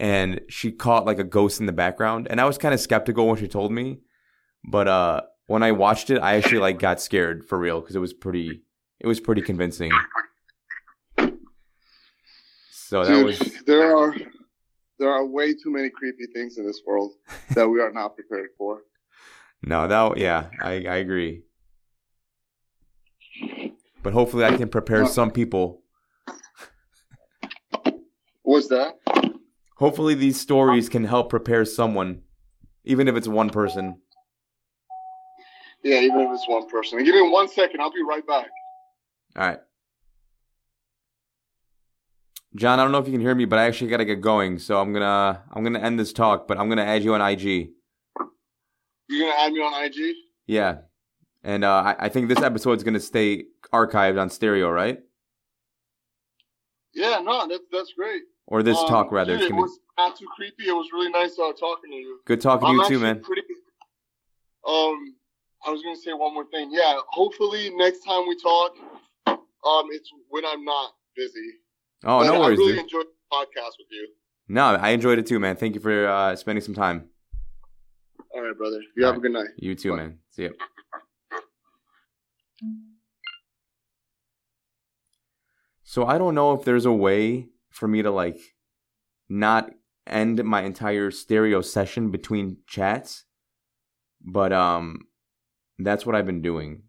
and 0.00 0.40
she 0.48 0.72
caught 0.72 1.06
like 1.06 1.20
a 1.20 1.24
ghost 1.24 1.60
in 1.60 1.66
the 1.66 1.72
background. 1.72 2.26
And 2.28 2.40
I 2.40 2.44
was 2.44 2.58
kind 2.58 2.74
of 2.74 2.80
skeptical 2.80 3.28
when 3.28 3.36
she 3.36 3.46
told 3.46 3.70
me, 3.70 4.00
but 4.64 4.88
uh, 4.88 5.20
when 5.46 5.62
I 5.62 5.72
watched 5.72 6.10
it, 6.10 6.18
I 6.18 6.36
actually 6.36 6.58
like 6.58 6.78
got 6.78 7.00
scared 7.00 7.44
for 7.44 7.58
real 7.58 7.80
because 7.80 7.96
it 7.96 8.00
was 8.00 8.12
pretty. 8.12 8.62
It 9.00 9.06
was 9.06 9.18
pretty 9.18 9.42
convincing. 9.42 9.90
So 12.70 13.04
that 13.04 13.08
Dude, 13.08 13.24
was 13.24 13.38
there 13.66 13.96
are 13.96 14.14
there 14.98 15.10
are 15.10 15.26
way 15.26 15.54
too 15.54 15.72
many 15.72 15.90
creepy 15.90 16.26
things 16.32 16.58
in 16.58 16.66
this 16.66 16.82
world 16.86 17.12
that 17.54 17.68
we 17.68 17.80
are 17.80 17.90
not 17.90 18.14
prepared 18.14 18.50
for. 18.56 18.82
No, 19.62 19.88
that 19.88 20.18
yeah, 20.18 20.50
I 20.60 20.72
I 20.84 20.96
agree. 20.96 21.42
But 24.02 24.12
hopefully, 24.12 24.44
I 24.44 24.56
can 24.56 24.68
prepare 24.68 25.06
some 25.06 25.30
people. 25.30 25.82
What's 28.42 28.68
that? 28.68 28.98
Hopefully, 29.76 30.14
these 30.14 30.40
stories 30.40 30.88
can 30.88 31.04
help 31.04 31.30
prepare 31.30 31.64
someone, 31.64 32.22
even 32.84 33.08
if 33.08 33.16
it's 33.16 33.28
one 33.28 33.50
person. 33.50 34.00
Yeah, 35.84 36.00
even 36.00 36.20
if 36.20 36.30
it's 36.32 36.48
one 36.48 36.68
person. 36.68 37.02
Give 37.04 37.14
me 37.14 37.28
one 37.30 37.48
second. 37.48 37.80
I'll 37.80 37.90
be 37.92 38.02
right 38.08 38.26
back. 38.26 38.48
All 39.36 39.46
right, 39.46 39.58
Jon. 42.54 42.78
I 42.78 42.82
don't 42.82 42.92
know 42.92 42.98
if 42.98 43.06
you 43.06 43.12
can 43.12 43.20
hear 43.20 43.34
me, 43.34 43.46
but 43.46 43.58
I 43.58 43.64
actually 43.66 43.90
gotta 43.90 44.04
get 44.04 44.20
going, 44.20 44.58
so 44.58 44.80
I'm 44.80 44.92
gonna 44.92 45.42
I'm 45.52 45.64
gonna 45.64 45.80
end 45.80 45.98
this 45.98 46.12
talk. 46.12 46.46
But 46.46 46.58
I'm 46.58 46.68
gonna 46.68 46.84
add 46.84 47.02
you 47.02 47.14
on 47.14 47.20
IG. 47.20 47.70
You're 49.08 49.28
gonna 49.30 49.40
add 49.42 49.52
me 49.52 49.60
on 49.60 49.84
IG? 49.84 50.14
Yeah, 50.46 50.78
and 51.42 51.64
uh, 51.64 51.94
I 51.98 52.06
I 52.06 52.08
think 52.10 52.28
this 52.28 52.42
episode's 52.42 52.82
gonna 52.84 53.00
stay 53.00 53.44
archived 53.72 54.20
on 54.20 54.28
stereo, 54.30 54.68
right? 54.70 55.00
Yeah, 56.94 57.20
no, 57.24 57.48
that's 57.48 57.64
that's 57.72 57.92
great. 57.94 58.22
Or 58.46 58.62
this 58.62 58.78
Um, 58.78 58.88
talk 58.88 59.12
rather. 59.12 59.38
dude, 59.38 59.50
it 59.50 59.54
was 59.54 59.78
not 59.96 60.16
too 60.16 60.26
creepy. 60.36 60.68
It 60.68 60.72
was 60.72 60.88
really 60.92 61.10
nice 61.10 61.38
uh, 61.38 61.52
talking 61.52 61.90
to 61.90 61.96
you. 61.96 62.20
good 62.26 62.40
talking 62.40 62.66
to 62.66 62.70
I'm 62.72 62.78
you 62.80 62.88
too, 62.88 62.98
man. 62.98 63.20
Pretty, 63.22 63.42
um, 64.68 65.14
I 65.66 65.70
was 65.70 65.82
gonna 65.82 65.96
say 65.96 66.12
one 66.12 66.34
more 66.34 66.46
thing. 66.46 66.70
Yeah, 66.72 66.96
hopefully 67.08 67.70
next 67.76 68.00
time 68.04 68.26
we 68.28 68.36
talk, 68.36 68.72
um, 69.26 69.86
it's 69.90 70.10
when 70.28 70.44
I'm 70.44 70.64
not 70.64 70.92
busy. 71.16 71.52
Oh, 72.04 72.18
But 72.20 72.26
no 72.26 72.40
worries, 72.40 72.58
I 72.58 72.62
really 72.62 72.72
dude. 72.74 72.82
enjoyed 72.84 73.06
the 73.06 73.36
podcast 73.36 73.78
with 73.78 73.86
you. 73.90 74.08
No, 74.48 74.64
I 74.74 74.90
enjoyed 74.90 75.18
it 75.18 75.26
too, 75.26 75.38
man. 75.38 75.56
Thank 75.56 75.74
you 75.76 75.80
for 75.80 76.06
uh, 76.08 76.34
spending 76.36 76.62
some 76.64 76.74
time. 76.74 77.08
All 78.34 78.42
right, 78.42 78.56
brother. 78.56 78.80
You 78.96 79.04
have 79.06 79.16
a 79.16 79.20
good 79.20 79.32
night. 79.32 79.48
You 79.56 79.74
too, 79.74 79.90
Bye. 79.90 79.96
man. 79.96 80.18
See 80.30 80.44
ya. 80.44 80.50
So 85.82 86.06
I 86.06 86.18
don't 86.18 86.34
know 86.34 86.52
if 86.54 86.64
there's 86.64 86.86
a 86.86 86.92
way 86.92 87.48
for 87.70 87.86
me 87.86 88.02
to 88.02 88.10
like 88.10 88.38
not 89.28 89.70
end 90.06 90.42
my 90.44 90.62
entire 90.62 91.10
stereo 91.10 91.60
session 91.60 92.10
between 92.10 92.58
chats, 92.66 93.24
but 94.20 94.52
um, 94.52 95.00
that's 95.86 96.04
what 96.04 96.14
I've 96.14 96.26
been 96.26 96.42
doing. 96.42 96.82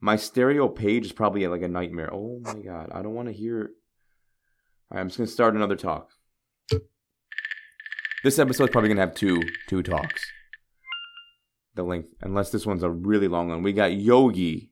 My 0.00 0.16
stereo 0.16 0.68
page 0.68 1.06
is 1.06 1.12
probably 1.12 1.46
like 1.46 1.62
a 1.62 1.68
nightmare. 1.68 2.12
Oh 2.12 2.40
my 2.42 2.54
god, 2.54 2.90
I 2.92 3.02
don't 3.02 3.14
want 3.14 3.28
to 3.28 3.34
hear. 3.34 3.70
All 4.90 4.96
right, 4.96 5.00
I'm 5.00 5.08
just 5.08 5.18
gonna 5.18 5.26
start 5.26 5.54
another 5.54 5.76
talk. 5.76 6.10
This 8.22 8.38
episode's 8.38 8.70
probably 8.70 8.88
gonna 8.88 9.00
have 9.00 9.14
two 9.14 9.42
two 9.68 9.82
talks 9.82 10.22
the 11.74 11.82
length, 11.82 12.14
unless 12.20 12.50
this 12.50 12.66
one's 12.66 12.82
a 12.82 12.90
really 12.90 13.28
long 13.28 13.48
one. 13.48 13.62
We 13.62 13.72
got 13.72 13.94
Yogi. 13.94 14.70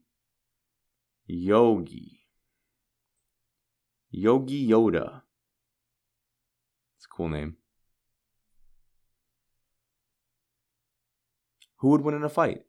Yogi. 1.27 2.21
Yogi 4.11 4.69
Yoda. 4.69 5.23
It's 6.97 7.07
a 7.07 7.15
cool 7.15 7.29
name. 7.29 7.57
Who 11.77 11.89
would 11.89 12.01
win 12.01 12.15
in 12.15 12.25
a 12.25 12.29
fight? 12.29 12.63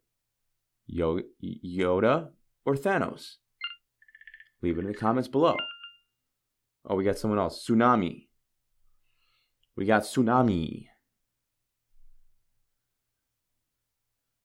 Yo- 0.92 1.22
Yoda 1.44 2.30
or 2.66 2.76
Thanos? 2.76 3.36
Leave 4.62 4.78
it 4.78 4.82
in 4.82 4.88
the 4.88 4.98
comments 4.98 5.30
below. 5.30 5.56
Oh, 6.86 6.96
we 6.96 7.04
got 7.04 7.18
someone 7.18 7.40
else. 7.40 7.66
Tsunami. 7.66 8.28
We 9.76 9.86
got 9.86 10.02
Tsunami. 10.04 10.88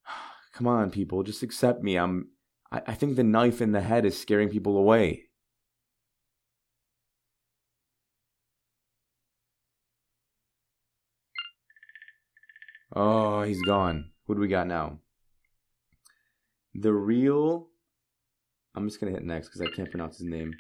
Come 0.55 0.67
on, 0.67 0.91
people, 0.91 1.23
just 1.23 1.43
accept 1.43 1.83
me. 1.83 1.97
I'm. 1.97 2.29
I, 2.71 2.83
I 2.89 2.95
think 2.95 3.17
the 3.17 3.25
knife 3.25 3.61
in 3.63 3.73
the 3.73 3.81
head 3.81 4.05
is 4.05 4.21
scaring 4.21 4.51
people 4.51 4.77
away. 4.77 5.25
Oh, 12.95 13.43
he's 13.43 13.63
gone. 13.63 14.11
Who 14.27 14.35
do 14.35 14.41
we 14.41 14.49
got 14.49 14.67
now? 14.69 15.01
The 16.75 16.93
real. 16.93 17.69
I'm 18.75 18.88
just 18.88 19.00
gonna 19.00 19.12
hit 19.12 19.25
next 19.25 19.49
because 19.49 19.61
I 19.61 19.75
can't 19.75 19.90
pronounce 19.90 20.19
his 20.19 20.26
name. 20.26 20.52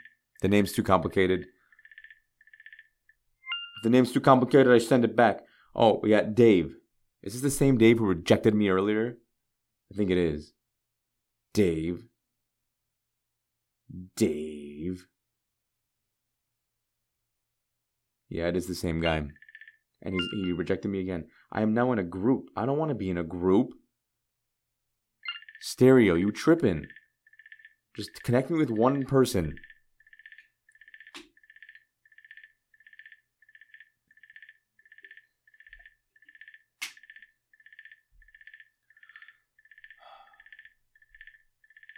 The 0.42 0.48
name's 0.48 0.72
too 0.72 0.82
complicated. 0.82 1.46
The 3.82 3.90
name's 3.90 4.12
too 4.12 4.20
complicated, 4.20 4.72
I 4.72 4.78
send 4.78 5.04
it 5.04 5.14
back. 5.16 5.40
Oh, 5.74 6.00
we 6.02 6.10
got 6.10 6.34
Dave. 6.34 6.74
Is 7.22 7.34
this 7.34 7.42
the 7.42 7.50
same 7.50 7.76
Dave 7.76 7.98
who 7.98 8.06
rejected 8.06 8.54
me 8.54 8.68
earlier? 8.68 9.18
I 9.92 9.96
think 9.96 10.10
it 10.10 10.18
is. 10.18 10.52
Dave. 11.52 12.04
Dave. 14.16 15.06
Yeah, 18.28 18.48
it 18.48 18.56
is 18.56 18.66
the 18.66 18.74
same 18.74 19.00
guy. 19.00 19.22
And 20.02 20.14
he's, 20.14 20.28
he 20.32 20.52
rejected 20.52 20.88
me 20.88 21.00
again. 21.00 21.26
I 21.52 21.62
am 21.62 21.72
now 21.74 21.92
in 21.92 21.98
a 21.98 22.04
group. 22.04 22.50
I 22.56 22.66
don't 22.66 22.78
want 22.78 22.90
to 22.90 22.94
be 22.94 23.10
in 23.10 23.18
a 23.18 23.22
group. 23.22 23.74
Stereo, 25.66 26.14
you 26.14 26.30
tripping. 26.30 26.88
Just 27.96 28.22
connect 28.22 28.50
me 28.50 28.58
with 28.58 28.68
one 28.68 29.06
person. 29.06 29.56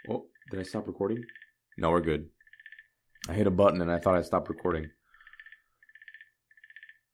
Oh, 0.09 0.27
did 0.49 0.61
I 0.61 0.63
stop 0.63 0.87
recording? 0.87 1.25
No, 1.77 1.91
we're 1.91 1.99
good. 1.99 2.29
I 3.27 3.33
hit 3.33 3.47
a 3.47 3.51
button 3.51 3.81
and 3.81 3.91
I 3.91 3.99
thought 3.99 4.15
I 4.15 4.21
stopped 4.21 4.47
recording. 4.47 4.89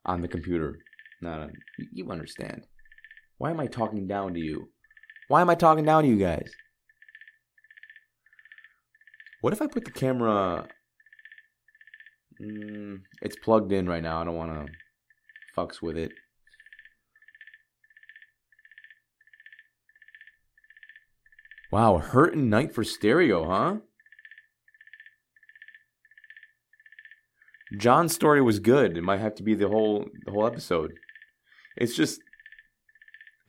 On 0.05 0.21
the 0.21 0.27
computer. 0.27 0.77
No, 1.19 1.47
no, 1.47 1.49
you- 1.79 1.89
you 1.91 2.11
understand. 2.11 2.67
Why 3.39 3.49
am 3.49 3.59
I 3.59 3.65
talking 3.65 4.05
down 4.05 4.35
to 4.35 4.39
you? 4.39 4.71
Why 5.27 5.41
am 5.41 5.49
I 5.49 5.55
talking 5.55 5.85
down 5.85 6.03
to 6.03 6.09
you 6.09 6.17
guys? 6.17 6.51
What 9.41 9.53
if 9.53 9.61
I 9.61 9.67
put 9.67 9.85
the 9.85 9.91
camera? 9.91 10.67
Mm, 12.41 13.01
it's 13.21 13.35
plugged 13.35 13.71
in 13.71 13.87
right 13.87 14.03
now. 14.03 14.21
I 14.21 14.23
don't 14.25 14.35
want 14.35 14.67
to 14.67 14.73
fucks 15.55 15.81
with 15.81 15.97
it. 15.97 16.11
Wow, 21.71 21.97
hurting 21.97 22.49
night 22.49 22.73
for 22.73 22.83
stereo, 22.83 23.49
huh? 23.49 23.77
Jon's 27.77 28.13
story 28.13 28.41
was 28.41 28.59
good. 28.59 28.95
It 28.95 29.03
might 29.03 29.19
have 29.19 29.35
to 29.35 29.43
be 29.43 29.55
the 29.55 29.67
whole 29.67 30.05
the 30.25 30.31
whole 30.31 30.45
episode. 30.45 30.93
It's 31.75 31.95
just 31.95 32.21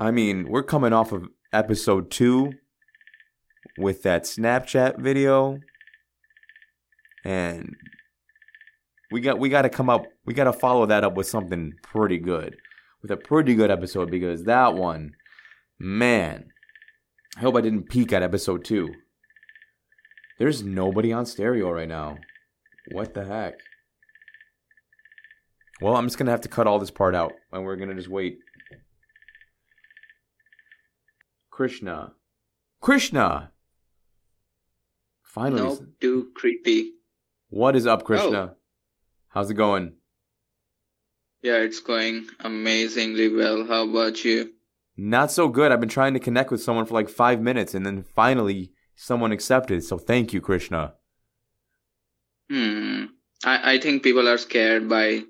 I 0.00 0.10
mean, 0.10 0.48
we're 0.48 0.62
coming 0.62 0.92
off 0.92 1.12
of 1.12 1.28
episode 1.54 2.10
2 2.10 2.52
with 3.78 4.02
that 4.02 4.24
Snapchat 4.24 4.98
video 4.98 5.58
and 7.24 7.74
we 9.10 9.20
got 9.20 9.38
we 9.38 9.48
got 9.48 9.62
to 9.62 9.68
come 9.68 9.88
up 9.88 10.04
we 10.26 10.34
got 10.34 10.44
to 10.44 10.52
follow 10.52 10.86
that 10.86 11.04
up 11.04 11.14
with 11.14 11.26
something 11.26 11.74
pretty 11.82 12.18
good. 12.18 12.56
With 13.00 13.10
a 13.10 13.16
pretty 13.16 13.54
good 13.54 13.70
episode 13.70 14.10
because 14.10 14.44
that 14.44 14.74
one 14.74 15.12
man, 15.78 16.48
I 17.36 17.40
hope 17.40 17.56
I 17.56 17.60
didn't 17.60 17.90
peak 17.90 18.12
at 18.12 18.22
episode 18.22 18.64
2. 18.64 18.92
There's 20.38 20.62
nobody 20.62 21.12
on 21.12 21.26
stereo 21.26 21.70
right 21.70 21.88
now. 21.88 22.16
What 22.92 23.14
the 23.14 23.24
heck? 23.24 23.54
Well, 25.80 25.96
I'm 25.96 26.06
just 26.06 26.18
gonna 26.18 26.30
have 26.30 26.40
to 26.42 26.48
cut 26.48 26.66
all 26.66 26.78
this 26.78 26.90
part 26.90 27.14
out, 27.14 27.32
and 27.52 27.64
we're 27.64 27.76
gonna 27.76 27.94
just 27.94 28.08
wait. 28.08 28.38
Krishna, 31.54 32.14
Krishna. 32.80 33.52
Finally, 35.22 35.62
No, 35.62 35.86
do 36.00 36.30
creepy. 36.34 36.94
what 37.48 37.76
is 37.76 37.86
up, 37.86 38.02
Krishna? 38.02 38.56
How's 39.28 39.52
it 39.52 39.54
going? 39.54 39.92
Yeah, 41.42 41.58
it's 41.58 41.78
going 41.78 42.26
amazingly 42.40 43.28
well. 43.32 43.64
How 43.68 43.88
about 43.88 44.24
you? 44.24 44.50
Not 44.96 45.30
so 45.30 45.46
good. 45.46 45.70
I've 45.70 45.78
been 45.78 45.88
trying 45.88 46.14
to 46.14 46.18
connect 46.18 46.50
with 46.50 46.60
someone 46.60 46.86
for 46.86 46.94
like 46.94 47.08
five 47.08 47.40
minutes, 47.40 47.72
and 47.72 47.86
then 47.86 48.02
finally 48.02 48.72
someone 48.96 49.30
accepted. 49.30 49.84
So 49.84 49.96
thank 49.96 50.32
you, 50.32 50.40
Krishna. 50.40 50.94
Hmm. 52.50 53.04
I, 53.44 53.74
I 53.74 53.78
think 53.78 54.02
people 54.02 54.28
are 54.28 54.38
scared 54.38 54.88
by 54.88 55.22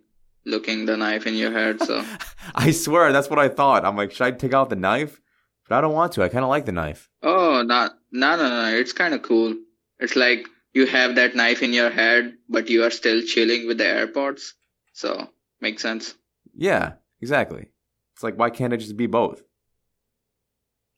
looking 0.46 0.86
the 0.86 0.96
knife 0.96 1.26
in 1.26 1.34
your 1.34 1.52
head, 1.52 1.82
so 1.82 2.02
I 2.54 2.70
swear 2.70 3.12
that's 3.12 3.28
what 3.28 3.38
I 3.38 3.50
thought. 3.50 3.84
I'm 3.84 3.94
like, 3.98 4.12
should 4.12 4.22
I 4.26 4.30
take 4.30 4.54
out 4.54 4.70
the 4.70 4.76
knife? 4.76 5.20
But 5.68 5.76
I 5.76 5.80
don't 5.80 5.94
want 5.94 6.12
to. 6.12 6.22
I 6.22 6.28
kind 6.28 6.44
of 6.44 6.50
like 6.50 6.66
the 6.66 6.72
knife. 6.72 7.08
Oh, 7.22 7.62
not 7.62 7.92
no 8.12 8.36
no 8.36 8.48
no. 8.48 8.76
It's 8.76 8.92
kind 8.92 9.14
of 9.14 9.22
cool. 9.22 9.54
It's 9.98 10.16
like 10.16 10.46
you 10.72 10.86
have 10.86 11.14
that 11.14 11.34
knife 11.34 11.62
in 11.62 11.72
your 11.72 11.90
head, 11.90 12.34
but 12.48 12.68
you 12.68 12.84
are 12.84 12.90
still 12.90 13.22
chilling 13.22 13.66
with 13.66 13.78
the 13.78 13.84
AirPods. 13.84 14.52
So 14.92 15.28
makes 15.60 15.82
sense. 15.82 16.14
Yeah, 16.54 16.94
exactly. 17.20 17.70
It's 18.14 18.22
like, 18.22 18.38
why 18.38 18.50
can't 18.50 18.72
it 18.72 18.78
just 18.78 18.96
be 18.96 19.06
both? 19.06 19.42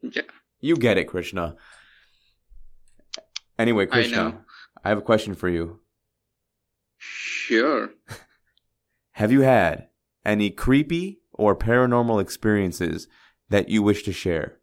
Yeah. 0.02 0.23
You 0.60 0.76
get 0.76 0.99
it, 0.99 1.04
Krishna. 1.04 1.56
Anyway, 3.58 3.84
I 3.84 3.86
Krishna, 3.86 4.17
know. 4.17 4.38
I 4.84 4.88
have 4.88 4.99
a 4.99 5.02
question 5.02 5.34
for 5.34 5.49
you. 5.49 5.80
Sure. 6.99 7.91
Have 9.12 9.32
you 9.32 9.41
had 9.43 9.88
any 10.25 10.50
creepy 10.50 11.21
or 11.32 11.56
paranormal 11.56 12.21
experiences 12.21 13.08
that 13.49 13.69
you 13.69 13.82
wish 13.82 14.02
to 14.04 14.13
share? 14.13 14.59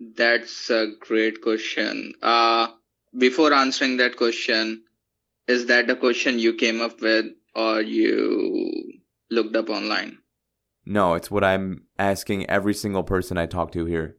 That's 0.00 0.70
a 0.70 0.92
great 1.00 1.40
question. 1.42 2.14
Uh, 2.22 2.68
before 3.16 3.52
answering 3.52 3.96
that 3.98 4.16
question, 4.16 4.82
is 5.46 5.66
that 5.66 5.86
the 5.86 5.96
question 5.96 6.38
you 6.38 6.54
came 6.54 6.80
up 6.80 7.00
with 7.00 7.26
or 7.54 7.80
you 7.80 8.92
looked 9.30 9.56
up 9.56 9.68
online? 9.70 10.18
No, 10.86 11.14
it's 11.14 11.30
what 11.30 11.44
I'm 11.44 11.84
asking 11.98 12.50
every 12.50 12.74
single 12.74 13.04
person 13.04 13.38
I 13.38 13.46
talk 13.46 13.72
to 13.72 13.84
here. 13.86 14.16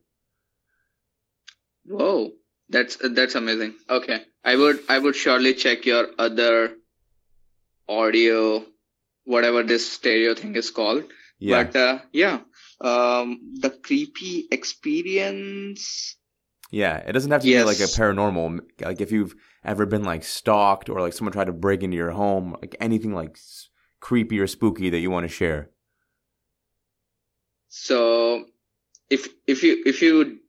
Whoa, 1.85 2.31
that's 2.69 2.97
that's 3.11 3.35
amazing. 3.35 3.75
Okay, 3.89 4.23
I 4.43 4.55
would 4.55 4.79
I 4.89 4.97
would 4.97 5.15
surely 5.15 5.53
check 5.53 5.85
your 5.85 6.07
other 6.17 6.75
audio, 7.87 8.65
whatever 9.25 9.61
this 9.61 9.91
stereo 9.91 10.33
thing 10.33 10.55
is 10.55 10.71
called. 10.71 11.03
Yeah. 11.39 11.71
But 11.71 11.75
uh, 11.75 11.99
yeah, 12.11 12.41
um, 12.81 13.39
the 13.59 13.69
creepy 13.69 14.47
experience. 14.51 16.17
yeah, 16.71 16.97
it 16.97 17.13
doesn't 17.13 17.31
have 17.31 17.43
to 17.43 17.51
be 17.51 17.63
like 17.63 17.79
a 17.79 17.83
paranormal. 17.87 18.59
Like 18.81 19.01
if 19.01 19.11
you've 19.11 19.35
ever 19.63 19.85
been 19.85 20.03
like 20.03 20.23
stalked 20.23 20.89
or 20.89 20.99
like 21.01 21.13
someone 21.13 21.31
tried 21.33 21.45
to 21.45 21.53
break 21.53 21.83
into 21.83 21.97
your 21.97 22.11
home, 22.11 22.55
like 22.61 22.75
anything 22.79 23.13
like 23.13 23.31
s- 23.37 23.69
creepy 23.99 24.39
or 24.39 24.47
spooky 24.47 24.89
that 24.89 24.99
you 24.99 25.11
want 25.11 25.25
to 25.25 25.33
share. 25.33 25.69
So 27.69 28.45
if 29.09 29.27
if 29.47 29.63
you 29.63 29.83
if 29.85 30.01
you 30.01 30.39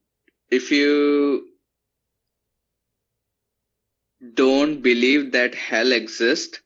if 0.50 0.70
you 0.70 1.48
don't 4.34 4.82
believe 4.82 5.32
that 5.32 5.54
hell 5.54 5.90
exists, 5.92 6.60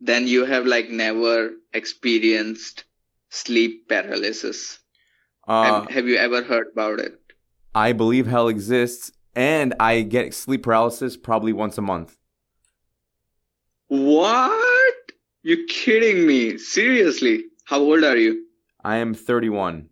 then 0.00 0.26
you 0.28 0.44
have 0.46 0.66
like 0.66 0.90
never 0.90 1.52
experienced 1.72 2.84
sleep 3.30 3.88
paralysis. 3.88 4.78
Uh, 5.48 5.86
have, 5.88 6.06
you 6.06 6.16
ever 6.16 6.42
heard 6.42 6.66
about 6.72 7.00
it? 7.00 7.18
I 7.74 7.92
believe 7.92 8.26
hell 8.26 8.48
exists, 8.48 9.10
and 9.34 9.74
I 9.80 10.02
get 10.02 10.34
sleep 10.34 10.62
paralysis 10.62 11.16
probably 11.16 11.52
once 11.52 11.78
a 11.78 11.82
month. 11.82 12.16
What? 13.88 14.94
You 15.42 15.64
kidding 15.66 16.26
me? 16.26 16.58
Seriously? 16.58 17.44
How 17.64 17.78
old 17.78 18.04
are 18.04 18.16
you? 18.16 18.44
I 18.84 18.96
am 18.96 19.14
31. 19.14 19.88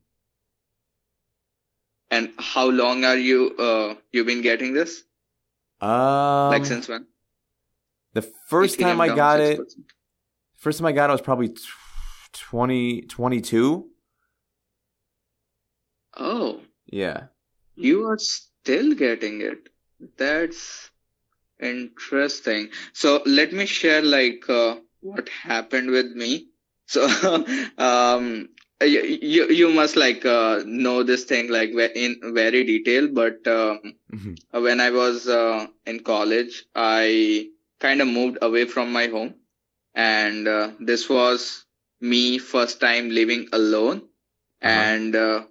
And 2.11 2.33
how 2.39 2.69
long 2.69 3.05
are 3.05 3.17
you 3.17 3.55
uh 3.59 3.95
you've 4.13 4.27
been 4.27 4.41
getting 4.41 4.73
this? 4.73 5.05
Um, 5.81 6.51
like 6.51 6.65
since 6.65 6.89
when? 6.89 7.07
the 8.15 8.23
first 8.23 8.81
time 8.81 9.01
I 9.01 9.09
got 9.09 9.41
it, 9.41 9.61
6%. 9.61 9.65
first 10.57 10.79
time 10.79 10.87
I 10.87 10.93
got 10.93 11.11
it 11.11 11.13
was 11.13 11.21
probably 11.21 11.55
tw- 12.39 12.51
20, 12.51 13.03
22. 13.03 13.89
Oh, 16.17 16.61
Yeah. 16.87 17.27
you 17.77 18.07
are 18.07 18.19
still 18.19 18.95
getting 18.95 19.41
it. 19.41 19.69
That's 20.17 20.91
interesting. 21.61 22.71
So 22.93 23.23
let 23.27 23.53
me 23.53 23.67
share 23.67 24.03
like 24.03 24.49
uh, 24.49 24.77
what 25.01 25.29
happened 25.29 25.91
with 25.91 26.13
me. 26.13 26.49
So 26.87 27.07
um 27.79 28.49
you 28.81 29.03
you, 29.03 29.49
you 29.49 29.69
must 29.71 29.97
like 29.97 30.25
uh, 30.25 30.63
know 30.65 31.03
this 31.03 31.25
thing 31.25 31.51
like 31.51 31.71
in 31.95 32.17
very 32.35 32.65
detail 32.65 33.09
but 33.09 33.47
um, 33.47 33.95
Mhm. 34.13 34.39
Uh, 34.55 34.61
when 34.63 34.81
I 34.81 34.91
was 34.91 35.29
uh, 35.29 35.67
in 35.85 36.01
college, 36.01 36.65
I 36.75 37.51
kind 37.81 38.01
of 38.01 38.09
moved 38.09 38.39
away 38.41 38.65
from 38.65 38.91
my 38.91 39.07
home, 39.09 39.35
and 39.95 40.49
uh, 40.49 40.71
this 40.81 41.11
was 41.11 41.67
me 42.01 42.39
first 42.39 42.81
time 42.81 43.11
living 43.11 43.49
alone, 43.53 44.03
and 44.63 45.15
uh, 45.17 45.45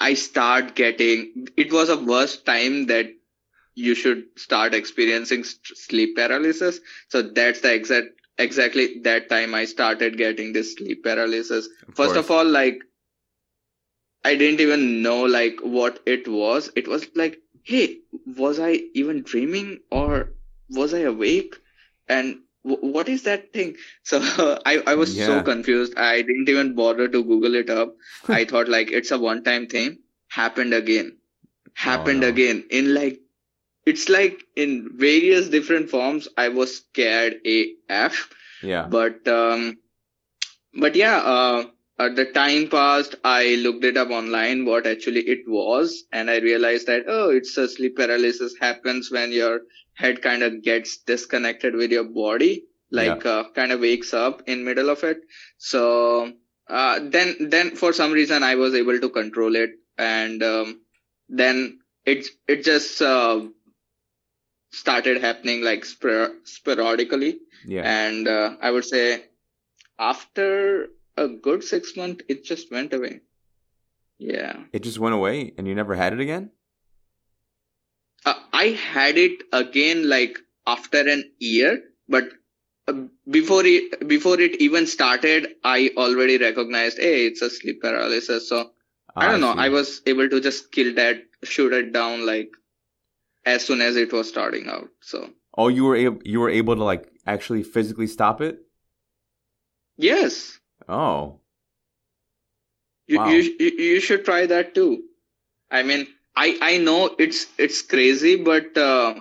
I 0.00 0.14
start 0.14 0.74
getting. 0.74 1.48
It 1.56 1.72
was 1.72 1.88
a 1.88 1.96
worst 1.98 2.44
time 2.46 2.86
that 2.86 3.06
you 3.74 3.94
should 3.94 4.24
start 4.36 4.74
experiencing 4.74 5.44
st- 5.44 5.76
sleep 5.78 6.16
paralysis. 6.16 6.80
So 7.08 7.22
that's 7.22 7.60
the 7.60 7.72
exact 7.74 8.08
exactly 8.38 9.00
that 9.02 9.28
time 9.28 9.54
I 9.54 9.64
started 9.66 10.16
getting 10.18 10.52
this 10.52 10.74
sleep 10.74 11.02
paralysis. 11.04 11.68
Of 11.88 11.94
First 11.96 12.14
course. 12.14 12.26
of 12.26 12.30
all, 12.30 12.44
like 12.44 12.80
I 14.24 14.34
didn't 14.36 14.60
even 14.60 15.02
know 15.02 15.24
like 15.24 15.60
what 15.60 16.00
it 16.06 16.28
was. 16.28 16.70
It 16.76 16.86
was 16.88 17.08
like, 17.16 17.40
hey, 17.62 17.98
was 18.26 18.58
I 18.60 18.82
even 18.94 19.22
dreaming 19.22 19.80
or 19.90 20.34
was 20.70 20.94
I 20.94 21.00
awake? 21.00 21.56
And 22.08 22.42
what 22.76 23.08
is 23.08 23.22
that 23.24 23.52
thing? 23.52 23.76
So 24.02 24.20
I, 24.66 24.82
I 24.86 24.94
was 24.94 25.16
Yeah. 25.16 25.26
so 25.26 25.42
confused. 25.42 25.94
I 25.96 26.22
didn't 26.22 26.48
even 26.48 26.74
bother 26.74 27.08
to 27.08 27.24
Google 27.24 27.54
it 27.54 27.70
up. 27.70 27.94
I 28.28 28.44
thought 28.44 28.68
like 28.68 28.90
it's 28.92 29.10
a 29.10 29.18
one 29.18 29.44
time 29.44 29.66
thing. 29.66 29.98
Happened 30.28 30.74
again. 30.74 31.16
Happened 31.74 32.20
no. 32.20 32.28
again. 32.28 32.64
In 32.70 32.94
like, 32.94 33.20
it's 33.86 34.08
like 34.08 34.44
in 34.56 34.90
various 34.96 35.48
different 35.48 35.90
forms. 35.90 36.28
I 36.36 36.48
was 36.48 36.76
scared 36.78 37.36
AF 37.46 38.28
Yeah. 38.62 38.86
but 38.88 39.26
um 39.28 39.78
but 40.74 40.94
yeah 40.94 41.16
uh 41.18 41.64
uh, 41.98 42.08
the 42.08 42.24
time 42.26 42.68
passed 42.68 43.14
i 43.24 43.54
looked 43.64 43.84
it 43.84 43.96
up 43.96 44.10
online 44.10 44.64
what 44.64 44.86
actually 44.86 45.20
it 45.34 45.40
was 45.46 46.04
and 46.12 46.30
i 46.30 46.38
realized 46.38 46.86
that 46.86 47.04
oh 47.08 47.30
it's 47.30 47.56
a 47.56 47.68
sleep 47.68 47.96
paralysis 47.96 48.54
happens 48.60 49.10
when 49.10 49.32
your 49.32 49.60
head 49.98 50.22
kind 50.22 50.42
of 50.42 50.62
gets 50.62 50.98
disconnected 50.98 51.74
with 51.74 51.90
your 51.90 52.04
body 52.04 52.64
like 52.90 53.26
uh, 53.26 53.44
kind 53.54 53.72
of 53.72 53.80
wakes 53.80 54.14
up 54.14 54.42
in 54.46 54.64
middle 54.64 54.88
of 54.90 55.04
it. 55.04 55.20
So 55.58 56.32
uh, 56.68 57.00
then 57.02 57.50
then 57.50 57.76
for 57.76 57.92
some 57.92 58.12
reason 58.12 58.42
i 58.42 58.54
was 58.54 58.74
able 58.74 58.98
to 59.00 59.10
control 59.10 59.56
it. 59.56 59.70
And 59.96 60.42
um, 60.42 60.80
then 61.28 61.80
it 62.04 62.26
it 62.46 62.64
just 62.64 63.02
uh, 63.02 63.40
started 64.72 65.20
happening 65.20 65.62
like 65.62 65.84
spor- 65.84 66.34
sporadically. 66.44 67.38
Yeah. 67.66 67.82
and 67.82 68.28
uh, 68.28 68.50
i 68.62 68.70
would 68.70 68.84
say 68.84 69.24
after 69.98 70.86
a 71.16 71.26
good 71.46 71.64
six 71.64 71.96
months 71.96 72.24
it 72.28 72.44
just 72.44 72.70
went 72.70 72.92
away. 72.92 73.20
Yeah. 74.18 74.54
It 74.72 74.84
just 74.84 74.98
went 74.98 75.14
away 75.14 75.52
and 75.58 75.66
you 75.66 75.74
never 75.74 75.94
had 75.94 76.12
it 76.12 76.20
again? 76.20 76.50
Uh, 78.26 78.34
i 78.52 78.66
had 78.68 79.16
it 79.18 79.42
again 79.52 80.08
like 80.08 80.38
after 80.66 81.00
an 81.08 81.24
year 81.38 81.80
but 82.08 82.24
uh, 82.88 82.94
before 83.30 83.64
it 83.64 84.06
before 84.08 84.38
it 84.40 84.60
even 84.60 84.86
started 84.86 85.48
i 85.64 85.90
already 85.96 86.38
recognized 86.38 86.98
hey 86.98 87.26
it's 87.26 87.42
a 87.42 87.50
sleep 87.50 87.80
paralysis 87.82 88.48
so 88.48 88.70
i 89.16 89.28
don't 89.28 89.40
know 89.40 89.54
see. 89.54 89.60
i 89.60 89.68
was 89.68 90.02
able 90.06 90.28
to 90.28 90.40
just 90.40 90.70
kill 90.72 90.94
that 90.94 91.22
shoot 91.44 91.72
it 91.72 91.92
down 91.92 92.26
like 92.26 92.50
as 93.46 93.64
soon 93.64 93.80
as 93.80 93.96
it 93.96 94.12
was 94.12 94.28
starting 94.28 94.68
out 94.68 94.88
so 95.00 95.30
Oh, 95.60 95.66
you 95.66 95.84
were 95.84 95.96
able 95.96 96.20
you 96.24 96.38
were 96.38 96.50
able 96.50 96.76
to 96.76 96.84
like 96.84 97.10
actually 97.26 97.64
physically 97.64 98.06
stop 98.06 98.40
it? 98.40 98.60
yes 99.96 100.58
Oh. 100.88 101.40
you, 103.06 103.18
Wow. 103.18 103.28
you 103.30 103.56
you 103.58 103.70
you 103.94 104.00
should 104.00 104.24
try 104.24 104.46
that 104.46 104.74
too 104.74 105.02
i 105.70 105.82
mean 105.82 106.06
i 106.44 106.46
i 106.62 106.78
know 106.78 107.14
it's 107.18 107.46
it's 107.58 107.82
crazy 107.82 108.36
but 108.50 108.76
uh, 108.76 109.14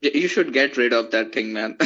you 0.00 0.28
should 0.28 0.52
get 0.52 0.76
rid 0.76 0.92
of 0.92 1.10
that 1.12 1.32
thing 1.32 1.52
man 1.52 1.76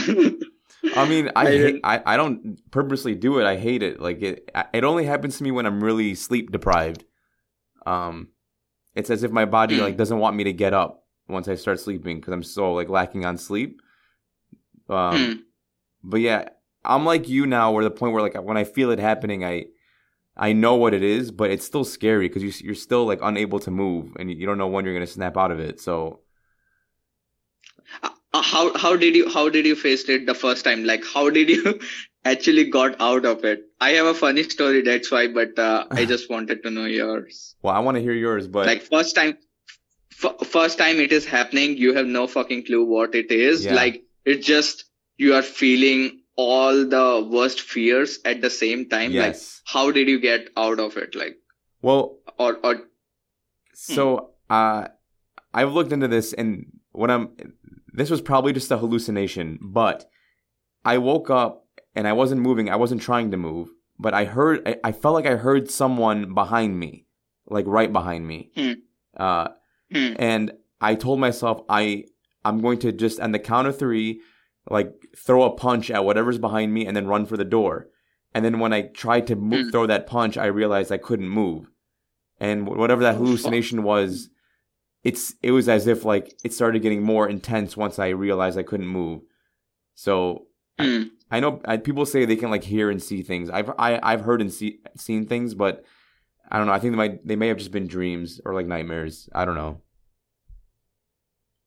I 0.96 1.04
mean, 1.04 1.30
I 1.36 1.42
I 1.46 1.50
hate, 1.50 1.80
I, 1.84 2.02
I 2.14 2.16
don't 2.16 2.58
purposely 2.70 3.14
do 3.14 3.38
it. 3.40 3.44
I 3.44 3.56
hate 3.56 3.82
it. 3.82 4.00
Like 4.00 4.22
it 4.22 4.50
it 4.72 4.84
only 4.84 5.04
happens 5.04 5.38
to 5.38 5.44
me 5.44 5.50
when 5.50 5.66
I'm 5.66 5.82
really 5.82 6.14
sleep 6.14 6.52
deprived. 6.52 7.04
Um 7.86 8.28
it's 8.94 9.10
as 9.10 9.22
if 9.22 9.30
my 9.30 9.44
body 9.44 9.76
like 9.76 9.96
doesn't 10.02 10.18
want 10.18 10.36
me 10.36 10.44
to 10.44 10.52
get 10.52 10.74
up 10.74 11.04
once 11.28 11.48
I 11.48 11.56
start 11.56 11.80
sleeping 11.80 12.20
cuz 12.20 12.32
I'm 12.32 12.42
so 12.42 12.72
like 12.74 12.88
lacking 12.88 13.24
on 13.24 13.38
sleep. 13.38 13.80
Um 14.88 15.16
Hmm. 15.16 15.32
but 16.02 16.20
yeah, 16.20 16.48
I'm 16.84 17.04
like 17.04 17.28
you 17.28 17.46
now 17.46 17.72
where 17.72 17.84
the 17.84 17.90
point 17.90 18.12
where 18.12 18.22
like 18.22 18.40
when 18.42 18.56
I 18.56 18.64
feel 18.64 18.90
it 18.90 18.98
happening, 18.98 19.44
I 19.44 19.66
I 20.38 20.52
know 20.52 20.76
what 20.76 20.94
it 20.94 21.02
is, 21.02 21.30
but 21.32 21.50
it's 21.50 21.64
still 21.64 21.84
scary 21.84 22.28
because 22.28 22.42
you, 22.42 22.52
you're 22.64 22.74
still 22.74 23.04
like 23.06 23.20
unable 23.22 23.58
to 23.60 23.70
move 23.70 24.16
and 24.18 24.30
you 24.30 24.46
don't 24.46 24.58
know 24.58 24.68
when 24.68 24.84
you're 24.84 24.94
gonna 24.94 25.06
snap 25.06 25.36
out 25.36 25.50
of 25.50 25.60
it. 25.60 25.80
So 25.80 26.20
Uh, 28.02 28.42
how 28.42 28.76
how 28.76 28.96
did 28.96 29.16
you 29.16 29.28
how 29.30 29.48
did 29.48 29.64
you 29.66 29.74
face 29.74 30.06
it 30.08 30.26
the 30.26 30.34
first 30.34 30.62
time 30.64 30.84
like 30.84 31.02
how 31.12 31.30
did 31.30 31.48
you 31.48 31.80
actually 32.24 32.64
got 32.74 32.94
out 33.00 33.24
of 33.24 33.44
it 33.50 33.62
i 33.80 33.90
have 33.92 34.04
a 34.06 34.12
funny 34.12 34.42
story 34.42 34.82
that's 34.82 35.10
why 35.10 35.26
but 35.26 35.58
uh, 35.58 35.86
i 35.92 36.04
just 36.04 36.28
wanted 36.34 36.62
to 36.62 36.70
know 36.70 36.84
yours 36.84 37.54
well, 37.62 37.74
I 37.74 37.78
want 37.80 37.96
to 37.96 38.02
hear 38.02 38.12
yours, 38.12 38.46
but 38.46 38.66
like 38.66 38.82
first 38.82 39.14
time 39.16 39.38
f- 40.22 40.46
first 40.46 40.76
time 40.78 41.00
it 41.00 41.10
is 41.12 41.24
happening 41.24 41.76
you 41.78 41.94
have 41.94 42.06
no 42.06 42.26
fucking 42.26 42.64
clue 42.66 42.84
what 42.84 43.14
it 43.14 43.32
is 43.32 43.64
Yeah. 43.64 43.74
like 43.74 44.02
it's 44.26 44.46
just 44.46 44.84
you 45.16 45.34
are 45.34 45.42
feeling 45.42 46.20
all 46.38 46.86
the 46.86 47.28
worst 47.30 47.60
fears 47.60 48.18
at 48.24 48.40
the 48.40 48.50
same 48.50 48.88
time 48.88 49.12
like 49.12 49.34
yes. 49.34 49.60
how 49.66 49.90
did 49.90 50.08
you 50.08 50.20
get 50.20 50.48
out 50.56 50.80
of 50.80 50.96
it 50.96 51.14
like 51.14 51.36
well, 51.80 52.18
or 52.38 52.58
or 52.64 52.80
So, 53.72 54.30
uh, 54.50 54.88
I've 55.54 55.72
looked 55.72 55.92
into 55.92 56.08
this, 56.08 56.32
and 56.32 56.66
what 56.92 57.10
I'm, 57.10 57.30
this 57.92 58.10
was 58.10 58.20
probably 58.20 58.52
just 58.52 58.70
a 58.70 58.78
hallucination, 58.78 59.58
but 59.62 60.08
I 60.84 60.98
woke 60.98 61.30
up 61.30 61.66
and 61.94 62.08
I 62.08 62.12
wasn't 62.12 62.40
moving. 62.40 62.68
I 62.68 62.76
wasn't 62.76 63.02
trying 63.02 63.30
to 63.30 63.36
move, 63.36 63.70
but 63.98 64.14
I 64.14 64.24
heard, 64.24 64.66
I, 64.66 64.76
I 64.84 64.92
felt 64.92 65.14
like 65.14 65.26
I 65.26 65.36
heard 65.36 65.70
someone 65.70 66.34
behind 66.34 66.78
me, 66.78 67.06
like 67.46 67.66
right 67.66 67.92
behind 67.92 68.26
me. 68.26 68.50
Hmm. 68.56 68.72
Uh, 69.16 69.48
hmm, 69.92 70.14
and 70.18 70.52
I 70.80 70.96
told 70.96 71.20
myself 71.20 71.62
I, 71.68 72.04
I'm 72.44 72.60
going 72.60 72.78
to 72.80 72.92
just 72.92 73.20
on 73.20 73.32
the 73.32 73.38
count 73.38 73.68
of 73.68 73.78
three, 73.78 74.20
like 74.70 74.92
throw 75.16 75.42
a 75.44 75.56
punch 75.56 75.90
at 75.90 76.04
whatever's 76.04 76.38
behind 76.38 76.72
me 76.72 76.86
and 76.86 76.96
then 76.96 77.06
run 77.06 77.26
for 77.26 77.36
the 77.36 77.44
door. 77.44 77.88
And 78.34 78.44
then 78.44 78.58
when 78.58 78.72
I 78.72 78.82
tried 78.82 79.26
to 79.28 79.36
move, 79.36 79.66
Hmm. 79.66 79.70
throw 79.70 79.86
that 79.86 80.06
punch, 80.06 80.36
I 80.36 80.46
realized 80.46 80.92
I 80.92 80.98
couldn't 80.98 81.28
move. 81.28 81.70
And 82.38 82.66
whatever 82.66 83.02
that 83.02 83.16
Oh, 83.16 83.18
hallucination 83.18 83.82
was, 83.82 84.28
it's 85.02 85.34
it 85.42 85.52
was 85.52 85.68
as 85.68 85.86
if 85.86 86.04
like 86.04 86.34
it 86.44 86.52
started 86.52 86.82
getting 86.82 87.02
more 87.02 87.28
intense 87.28 87.76
once 87.76 87.98
I 87.98 88.08
realized 88.08 88.58
I 88.58 88.62
couldn't 88.62 88.86
move. 88.88 89.22
So 89.94 90.46
hmm. 90.78 91.04
I 91.30 91.40
know 91.40 91.60
I, 91.64 91.76
people 91.78 92.06
say 92.06 92.24
they 92.24 92.36
can 92.36 92.50
like 92.50 92.64
hear 92.64 92.90
and 92.90 93.02
see 93.02 93.22
things. 93.22 93.50
I've 93.50 93.70
I, 93.78 93.98
I've 94.02 94.22
heard 94.22 94.40
and 94.40 94.52
see, 94.52 94.80
seen 94.96 95.26
things, 95.26 95.54
but 95.54 95.84
I 96.50 96.58
don't 96.58 96.66
know. 96.66 96.72
I 96.72 96.78
think 96.78 96.92
they 96.92 96.96
might 96.96 97.26
they 97.26 97.36
may 97.36 97.48
have 97.48 97.58
just 97.58 97.72
been 97.72 97.86
dreams 97.86 98.40
or 98.44 98.54
like 98.54 98.66
nightmares. 98.66 99.28
I 99.34 99.44
don't 99.44 99.56
know. 99.56 99.80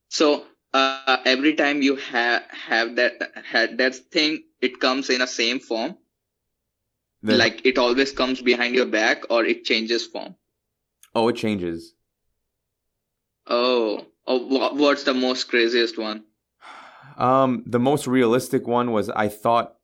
So 0.08 0.44
uh, 0.74 1.18
every 1.24 1.54
time 1.54 1.82
you 1.82 1.96
have 1.96 2.42
have 2.50 2.96
that 2.96 3.32
had 3.44 3.78
that 3.78 3.94
thing, 3.94 4.44
it 4.60 4.80
comes 4.80 5.10
in 5.10 5.20
a 5.20 5.26
same 5.26 5.60
form. 5.60 5.96
The- 7.22 7.36
like 7.36 7.64
it 7.64 7.78
always 7.78 8.12
comes 8.12 8.42
behind 8.42 8.74
your 8.74 8.86
back, 8.86 9.24
or 9.30 9.44
it 9.44 9.64
changes 9.64 10.06
form. 10.06 10.34
oh, 11.14 11.28
it 11.28 11.36
changes. 11.36 11.94
Oh, 13.46 14.06
oh 14.26 14.74
what's 14.74 15.04
the 15.04 15.14
most 15.14 15.44
craziest 15.48 15.98
one? 15.98 16.24
Um, 17.16 17.62
the 17.66 17.78
most 17.78 18.06
realistic 18.06 18.66
one 18.66 18.90
was 18.92 19.10
I 19.10 19.28
thought, 19.28 19.76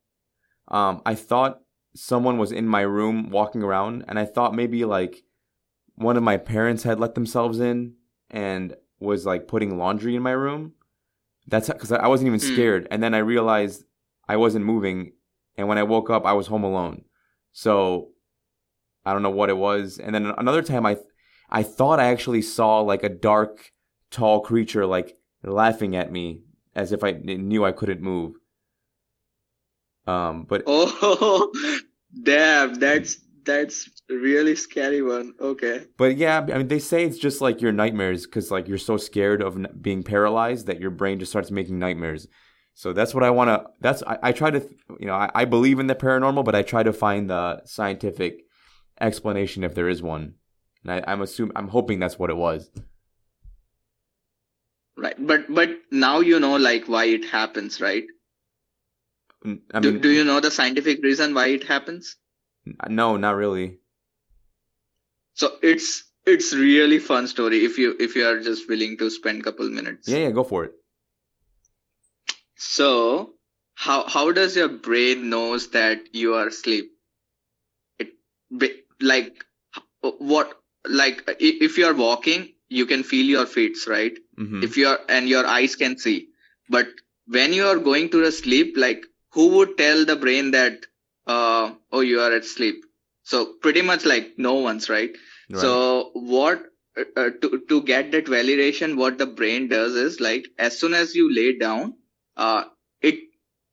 um, 0.68 1.03
I 1.05 1.14
thought 1.14 1.61
someone 1.94 2.38
was 2.38 2.53
in 2.53 2.66
my 2.66 2.81
room 2.83 3.31
walking 3.31 3.62
around, 3.62 4.05
and 4.09 4.18
I 4.18 4.24
thought 4.24 4.55
maybe 4.55 4.85
like 4.85 5.22
one 5.96 6.16
of 6.16 6.22
my 6.22 6.37
parents 6.37 6.85
had 6.85 7.01
let 7.01 7.14
themselves 7.14 7.61
in 7.61 7.94
and 8.31 8.74
was 9.01 9.27
like 9.27 9.48
putting 9.48 9.79
laundry 9.79 10.16
in 10.16 10.22
my 10.22 10.31
room. 10.33 10.72
That's 11.48 11.68
because 11.68 11.90
I 11.92 12.06
wasn't 12.06 12.28
even 12.28 12.40
Hmm. 12.40 12.54
scared, 12.54 12.88
and 12.90 13.02
then 13.02 13.14
I 13.14 13.18
realized 13.18 13.84
I 14.28 14.37
wasn't 14.37 14.66
moving, 14.66 15.12
and 15.56 15.66
when 15.68 15.78
I 15.78 15.82
woke 15.82 16.11
up, 16.11 16.24
I 16.26 16.34
was 16.34 16.46
home 16.46 16.62
alone. 16.64 17.04
So 17.52 18.11
I 19.04 19.12
don't 19.12 19.22
know 19.22 19.30
what 19.30 19.48
it 19.48 19.56
was, 19.56 19.98
and 19.98 20.14
then 20.14 20.26
another 20.26 20.62
time 20.62 20.84
I, 20.84 20.98
I 21.48 21.62
thought 21.62 22.00
I 22.00 22.11
actually 22.11 22.42
saw 22.42 22.80
like 22.80 23.02
a 23.02 23.08
dark, 23.08 23.72
tall 24.11 24.40
creature 24.40 24.84
like 24.87 25.16
laughing 25.42 25.96
at 25.96 26.12
me 26.12 26.42
as 26.74 26.92
if 26.92 27.02
I 27.02 27.12
knew 27.12 27.64
I 27.64 27.72
couldn't 27.72 28.02
move. 28.02 28.34
Um, 30.06 30.44
but 30.44 30.62
Oh, 30.66 31.50
damn! 32.22 32.74
That's 32.74 33.16
that's 33.48 33.88
really 34.11 34.54
scary 34.54 35.02
one. 35.02 35.32
Okay. 35.40 35.87
but 35.96 36.18
yeah, 36.18 36.46
I 36.52 36.58
mean, 36.58 36.68
they 36.68 36.78
say 36.78 37.04
it's 37.04 37.18
just 37.18 37.40
like 37.40 37.62
your 37.62 37.72
nightmares 37.72 38.26
because 38.26 38.50
like 38.50 38.68
you're 38.68 38.78
so 38.78 38.98
scared 38.98 39.42
of 39.42 39.58
being 39.80 40.02
paralyzed 40.02 40.66
that 40.66 40.80
your 40.80 40.90
brain 40.90 41.18
just 41.18 41.32
starts 41.32 41.50
making 41.50 41.78
nightmares. 41.78 42.28
So 42.74 42.92
that's 42.92 43.14
what 43.14 43.24
I 43.24 43.30
want 43.30 43.48
to. 43.48 43.64
That's 43.80 44.02
I, 44.02 44.18
I 44.22 44.32
try 44.32 44.50
to, 44.50 44.61
you 45.00 45.06
know, 45.06 45.14
I, 45.14 45.30
I 45.34 45.44
believe 45.46 45.80
in 45.80 45.88
the 45.88 45.94
paranormal, 45.94 46.44
but 46.44 46.54
I 46.54 46.62
try 46.62 46.82
to 46.82 46.92
find 46.92 47.30
the 47.30 47.64
scientific 47.64 48.44
explanation 49.00 49.64
if 49.64 49.74
there 49.74 49.88
is 49.88 50.02
one. 50.02 50.34
And 50.84 50.92
I, 50.92 51.11
I'm 51.11 51.22
assuming, 51.22 51.56
I'm 51.56 51.68
hoping 51.68 51.98
that's 51.98 52.18
what 52.18 52.30
it 52.30 52.37
was. 52.37 52.70
Right, 54.96 55.16
but 55.18 55.42
but 55.48 55.70
now 55.90 56.20
you 56.20 56.38
know 56.38 56.56
like 56.56 56.87
why 56.87 57.06
it 57.06 57.24
happens, 57.24 57.80
right? 57.80 58.04
I 59.72 59.80
do, 59.80 59.98
do 59.98 60.11
you 60.11 60.24
know 60.24 60.40
the 60.40 60.50
scientific 60.50 61.02
reason 61.02 61.32
why 61.34 61.48
it 61.48 61.64
happens? 61.64 62.16
No, 62.88 63.16
not 63.16 63.37
really. 63.37 63.78
So 65.35 65.57
it's 65.62 66.04
it's 66.26 66.52
really 66.52 66.98
fun 66.98 67.26
story 67.26 67.64
if 67.64 67.78
you 67.78 67.96
if 67.98 68.16
you 68.16 68.26
are 68.26 68.40
just 68.40 68.68
willing 68.68 68.96
to 68.98 69.11
spend 69.11 69.44
couple 69.44 69.68
minutes. 69.68 70.09
Yeah, 70.09 70.18
yeah, 70.18 70.31
go 70.31 70.44
for 70.44 70.64
it. 70.64 70.72
So 72.57 73.35
how 73.74 74.09
how 74.09 74.33
does 74.33 74.57
your 74.57 74.68
brain 74.68 75.31
knows 75.31 75.68
that 75.70 76.14
you 76.14 76.35
are 76.35 76.48
asleep? 76.48 76.90
It 77.98 78.12
be- 78.57 78.83
like 79.00 79.44
what 80.02 80.61
like 80.87 81.22
if 81.38 81.78
you 81.78 81.87
are 81.87 81.94
walking, 81.94 82.54
you 82.68 82.87
can 82.87 83.02
feel 83.02 83.26
your 83.26 83.46
feet, 83.46 83.76
right? 83.87 84.18
hmm 84.37 84.62
If 84.62 84.76
you 84.76 84.88
are 84.88 85.00
and 85.09 85.28
your 85.28 85.46
eyes 85.46 85.76
can 85.76 85.98
see, 85.98 86.28
but 86.68 86.88
when 87.26 87.52
you 87.52 87.66
are 87.66 87.78
going 87.78 88.11
to 88.11 88.24
the 88.24 88.33
sleep, 88.33 88.76
like 88.76 89.04
who 89.33 89.48
would 89.57 89.76
tell 89.78 90.04
the 90.04 90.16
brain 90.16 90.50
that 90.52 90.87
uh 91.29 91.75
oh 91.93 92.01
you 92.01 92.21
are 92.21 92.33
at 92.33 92.47
sleep? 92.47 92.85
So 93.25 93.55
pretty 93.62 93.83
much 93.83 94.07
like 94.07 94.35
no 94.38 94.55
one's 94.55 94.91
right. 94.91 95.12
Right. 95.51 95.61
So 95.61 96.11
what 96.14 96.64
uh, 96.99 97.05
uh, 97.17 97.31
to 97.43 97.62
to 97.69 97.83
get 97.83 98.12
that 98.12 98.27
validation, 98.27 98.97
what 98.97 99.19
the 99.19 99.27
brain 99.27 99.69
does 99.69 99.95
is 99.97 100.21
like 100.21 100.49
as 100.59 100.79
soon 100.79 100.95
as 100.95 101.14
you 101.14 101.33
lay 101.35 101.59
down, 101.59 101.95
uh, 102.37 102.64
it 103.03 103.21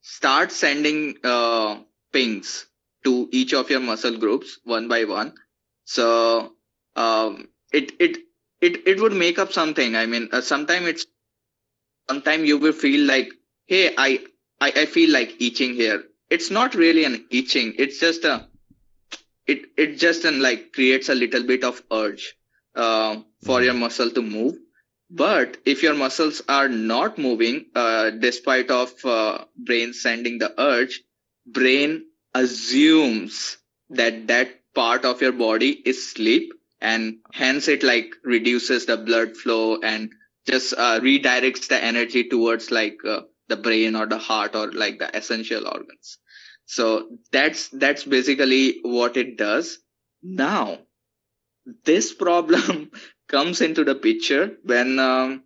starts 0.02 0.56
sending 0.56 1.18
uh, 1.24 1.80
pings 2.14 2.68
to 3.06 3.30
each 3.32 3.54
of 3.54 3.70
your 3.70 3.80
muscle 3.82 4.18
groups 4.18 4.60
one 4.64 4.88
by 4.88 5.06
one. 5.06 5.34
So 5.86 6.54
um, 6.96 7.50
it 7.74 7.94
it 8.00 8.18
it 8.62 8.88
it 8.88 9.02
would 9.02 9.14
make 9.14 9.40
up 9.40 9.54
something. 9.54 9.96
I 9.96 10.06
mean, 10.08 10.30
uh, 10.32 10.42
sometime 10.42 10.86
it's 10.86 11.06
sometimes 12.10 12.48
you 12.48 12.58
will 12.58 12.74
feel 12.74 13.06
like, 13.08 13.32
hey, 13.68 13.94
I 13.98 14.26
I, 14.60 14.72
I 14.84 14.86
feel 14.86 15.12
like 15.12 15.42
itching 15.42 15.74
here. 15.76 16.04
It's 16.30 16.52
not 16.52 16.76
really 16.76 17.04
an 17.06 17.26
itching. 17.32 17.74
It's 17.78 18.00
just 18.00 18.24
a, 18.26 18.48
it, 19.48 19.66
it 19.78 19.98
just 19.98 20.26
an 20.26 20.42
like 20.42 20.74
creates 20.74 21.10
a 21.10 21.16
little 21.16 21.44
bit 21.44 21.64
of 21.64 21.82
urge, 21.92 22.36
uh, 22.76 23.18
for 23.44 23.62
your 23.62 23.74
muscle 23.74 24.10
to 24.12 24.22
move. 24.22 24.56
But 25.10 25.58
if 25.66 25.84
your 25.84 25.94
muscles 25.94 26.42
are 26.50 26.68
not 26.68 27.18
moving, 27.18 27.66
uh, 27.76 28.10
despite 28.12 28.72
of, 28.72 28.94
uh, 29.06 29.46
brain 29.56 29.94
sending 29.94 30.40
the 30.40 30.54
urge, 30.60 31.02
brain 31.46 32.06
assumes 32.34 33.58
that 33.90 34.28
that 34.28 34.50
part 34.74 35.06
of 35.06 35.22
your 35.22 35.32
body 35.32 35.72
is 35.86 36.12
sleep 36.12 36.54
and 36.82 37.18
hence 37.32 37.68
it 37.68 37.84
like 37.84 38.14
reduces 38.24 38.86
the 38.86 38.98
blood 38.98 39.38
flow 39.38 39.80
and 39.80 40.12
just 40.48 40.74
uh, 40.74 41.00
redirects 41.00 41.68
the 41.68 41.82
energy 41.84 42.28
towards 42.28 42.72
like 42.72 42.98
uh, 43.08 43.22
the 43.48 43.58
brain 43.58 43.96
or 43.96 44.06
the 44.06 44.18
heart 44.18 44.56
or 44.56 44.72
like 44.72 45.00
the 45.00 45.16
essential 45.16 45.68
organs. 45.68 46.18
So 46.66 47.10
that's 47.32 47.70
that's 47.70 48.04
basically 48.04 48.80
what 48.84 49.18
it 49.18 49.38
does. 49.38 49.78
Now 50.24 50.80
this 51.84 52.14
problem 52.14 52.92
comes 53.28 53.62
into 53.62 53.84
the 53.84 53.96
picture 53.96 54.58
when 54.64 55.00
um, 55.00 55.44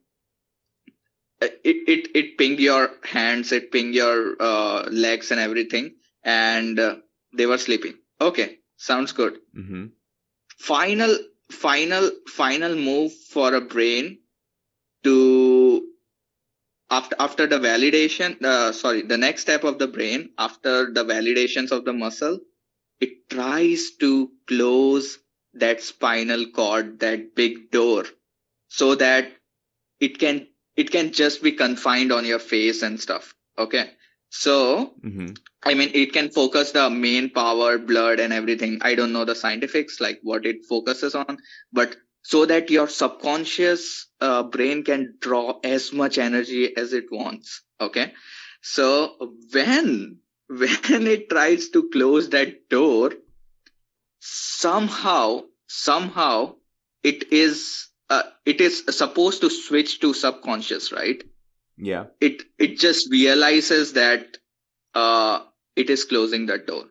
it, 1.41 1.59
it 1.63 2.07
it 2.15 2.37
pinged 2.37 2.59
your 2.59 2.89
hands 3.03 3.51
it 3.51 3.71
ping 3.71 3.93
your 3.93 4.35
uh, 4.39 4.83
legs 4.91 5.31
and 5.31 5.39
everything 5.39 5.95
and 6.23 6.79
uh, 6.79 6.95
they 7.33 7.45
were 7.45 7.57
sleeping. 7.57 7.95
Okay 8.19 8.57
sounds 8.77 9.11
good. 9.11 9.37
Mm-hmm. 9.57 9.85
final 10.59 11.17
final 11.51 12.11
final 12.27 12.75
move 12.75 13.13
for 13.13 13.53
a 13.55 13.61
brain 13.61 14.19
to 15.03 15.87
after 16.89 17.15
after 17.19 17.47
the 17.47 17.59
validation 17.59 18.41
uh, 18.43 18.71
sorry 18.71 19.01
the 19.03 19.17
next 19.17 19.41
step 19.41 19.63
of 19.63 19.79
the 19.79 19.87
brain 19.87 20.29
after 20.37 20.91
the 20.91 21.03
validations 21.03 21.71
of 21.71 21.85
the 21.85 21.93
muscle 21.93 22.39
it 22.99 23.29
tries 23.29 23.91
to 23.99 24.31
close 24.47 25.19
that 25.53 25.81
spinal 25.81 26.45
cord 26.47 26.99
that 26.99 27.35
big 27.35 27.71
door 27.71 28.05
so 28.67 28.95
that 28.95 29.31
it 29.99 30.19
can 30.19 30.47
it 30.75 30.91
can 30.91 31.11
just 31.11 31.43
be 31.43 31.51
confined 31.51 32.11
on 32.11 32.25
your 32.25 32.39
face 32.39 32.81
and 32.83 32.99
stuff 32.99 33.33
okay 33.57 33.91
so 34.29 34.93
Mm-hmm. 35.03 35.33
I 35.63 35.73
mean, 35.73 35.91
it 35.93 36.13
can 36.13 36.29
focus 36.31 36.71
the 36.71 36.89
main 36.89 37.29
power, 37.31 37.77
blood, 37.77 38.19
and 38.19 38.31
everything. 38.31 38.79
I 38.81 38.95
don't 38.95 39.11
know 39.11 39.25
the 39.25 39.35
scientifics, 39.35 39.99
like 39.99 40.19
what 40.23 40.45
it 40.45 40.65
focuses 40.69 41.15
on, 41.15 41.37
but 41.73 41.97
so 42.21 42.45
that 42.45 42.69
your 42.69 42.87
subconscious 42.87 44.07
uh, 44.21 44.43
brain 44.43 44.83
can 44.83 45.15
draw 45.19 45.59
as 45.63 45.93
much 45.93 46.17
energy 46.17 46.75
as 46.75 46.93
it 46.93 47.05
wants. 47.11 47.61
Okay. 47.79 48.13
So 48.61 49.15
when, 49.53 50.17
when 50.47 51.07
it 51.07 51.29
tries 51.29 51.69
to 51.69 51.89
close 51.89 52.29
that 52.29 52.69
door, 52.69 53.13
somehow, 54.19 55.43
somehow 55.67 56.55
it 57.03 57.31
is, 57.31 57.87
uh, 58.09 58.23
it 58.45 58.59
is 58.61 58.83
supposed 58.89 59.41
to 59.41 59.49
switch 59.49 59.99
to 60.01 60.13
subconscious, 60.13 60.91
right? 60.91 61.23
Yeah. 61.77 62.07
it 62.19 62.43
it 62.57 62.77
just 62.77 63.09
realizes 63.09 63.93
that 63.93 64.37
uh 64.95 65.43
it 65.77 65.89
is 65.89 66.03
closing 66.03 66.47
that 66.47 66.67
door 66.67 66.85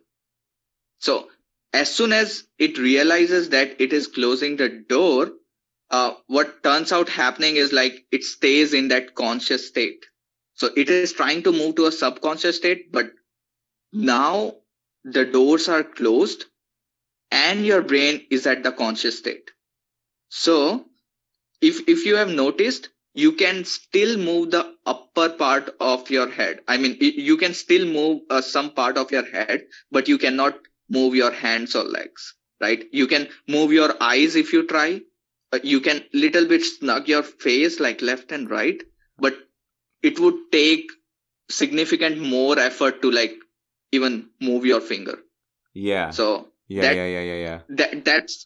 so 0.99 1.27
as 1.73 1.93
soon 1.93 2.11
as 2.13 2.43
it 2.57 2.77
realizes 2.77 3.49
that 3.49 3.79
it 3.79 3.93
is 3.93 4.07
closing 4.07 4.57
the 4.57 4.69
door 4.69 5.31
uh 5.91 6.13
what 6.27 6.63
turns 6.63 6.91
out 6.91 7.09
happening 7.09 7.55
is 7.55 7.71
like 7.73 8.05
it 8.11 8.23
stays 8.23 8.73
in 8.73 8.89
that 8.89 9.15
conscious 9.15 9.67
state. 9.67 10.05
So 10.55 10.69
it 10.75 10.89
is 10.89 11.05
trying 11.05 11.35
to 11.35 11.43
move 11.43 11.67
to 11.69 11.79
a 11.79 11.83
subconscious 11.83 12.49
state 12.49 12.91
but 12.91 13.05
now 13.91 14.55
the 15.03 15.25
doors 15.25 15.67
are 15.69 15.83
closed 15.83 16.45
and 17.31 17.65
your 17.65 17.81
brain 17.81 18.25
is 18.29 18.45
at 18.47 18.63
the 18.63 18.71
conscious 18.71 19.17
state. 19.19 19.51
So 20.29 20.85
if 21.61 21.87
if 21.87 22.05
you 22.05 22.15
have 22.15 22.29
noticed 22.29 22.89
you 23.13 23.31
can 23.33 23.63
still 23.65 24.17
move 24.17 24.51
the 24.51 24.75
upper 24.85 25.29
part 25.29 25.75
of 25.79 26.09
your 26.09 26.29
head. 26.29 26.61
I 26.67 26.77
mean 26.77 26.97
you 26.99 27.37
can 27.37 27.53
still 27.53 27.85
move 27.85 28.21
uh, 28.29 28.41
some 28.41 28.71
part 28.71 28.97
of 28.97 29.11
your 29.11 29.25
head 29.25 29.65
but 29.91 30.07
you 30.07 30.17
cannot 30.17 30.59
move 30.89 31.15
your 31.15 31.31
hands 31.31 31.75
or 31.75 31.83
legs 31.83 32.33
right 32.61 32.85
you 32.91 33.07
can 33.07 33.27
move 33.47 33.71
your 33.71 33.89
eyes 34.01 34.35
if 34.35 34.53
you 34.53 34.65
try 34.67 34.99
you 35.63 35.79
can 35.81 36.03
little 36.13 36.45
bit 36.47 36.63
snug 36.63 37.07
your 37.07 37.23
face 37.23 37.79
like 37.79 38.01
left 38.01 38.31
and 38.31 38.49
right 38.49 38.83
but 39.17 39.35
it 40.03 40.19
would 40.19 40.35
take 40.51 40.91
significant 41.49 42.19
more 42.19 42.57
effort 42.59 43.01
to 43.01 43.11
like 43.11 43.35
even 43.91 44.29
move 44.39 44.65
your 44.65 44.81
finger 44.81 45.17
Yeah. 45.73 46.11
so 46.11 46.47
yeah, 46.67 46.81
that- 46.83 46.95
yeah. 46.95 47.07
Yeah. 47.07 47.21
Yeah. 47.31 47.39
Yeah. 47.47 47.59
that 47.69 48.05
that's 48.05 48.45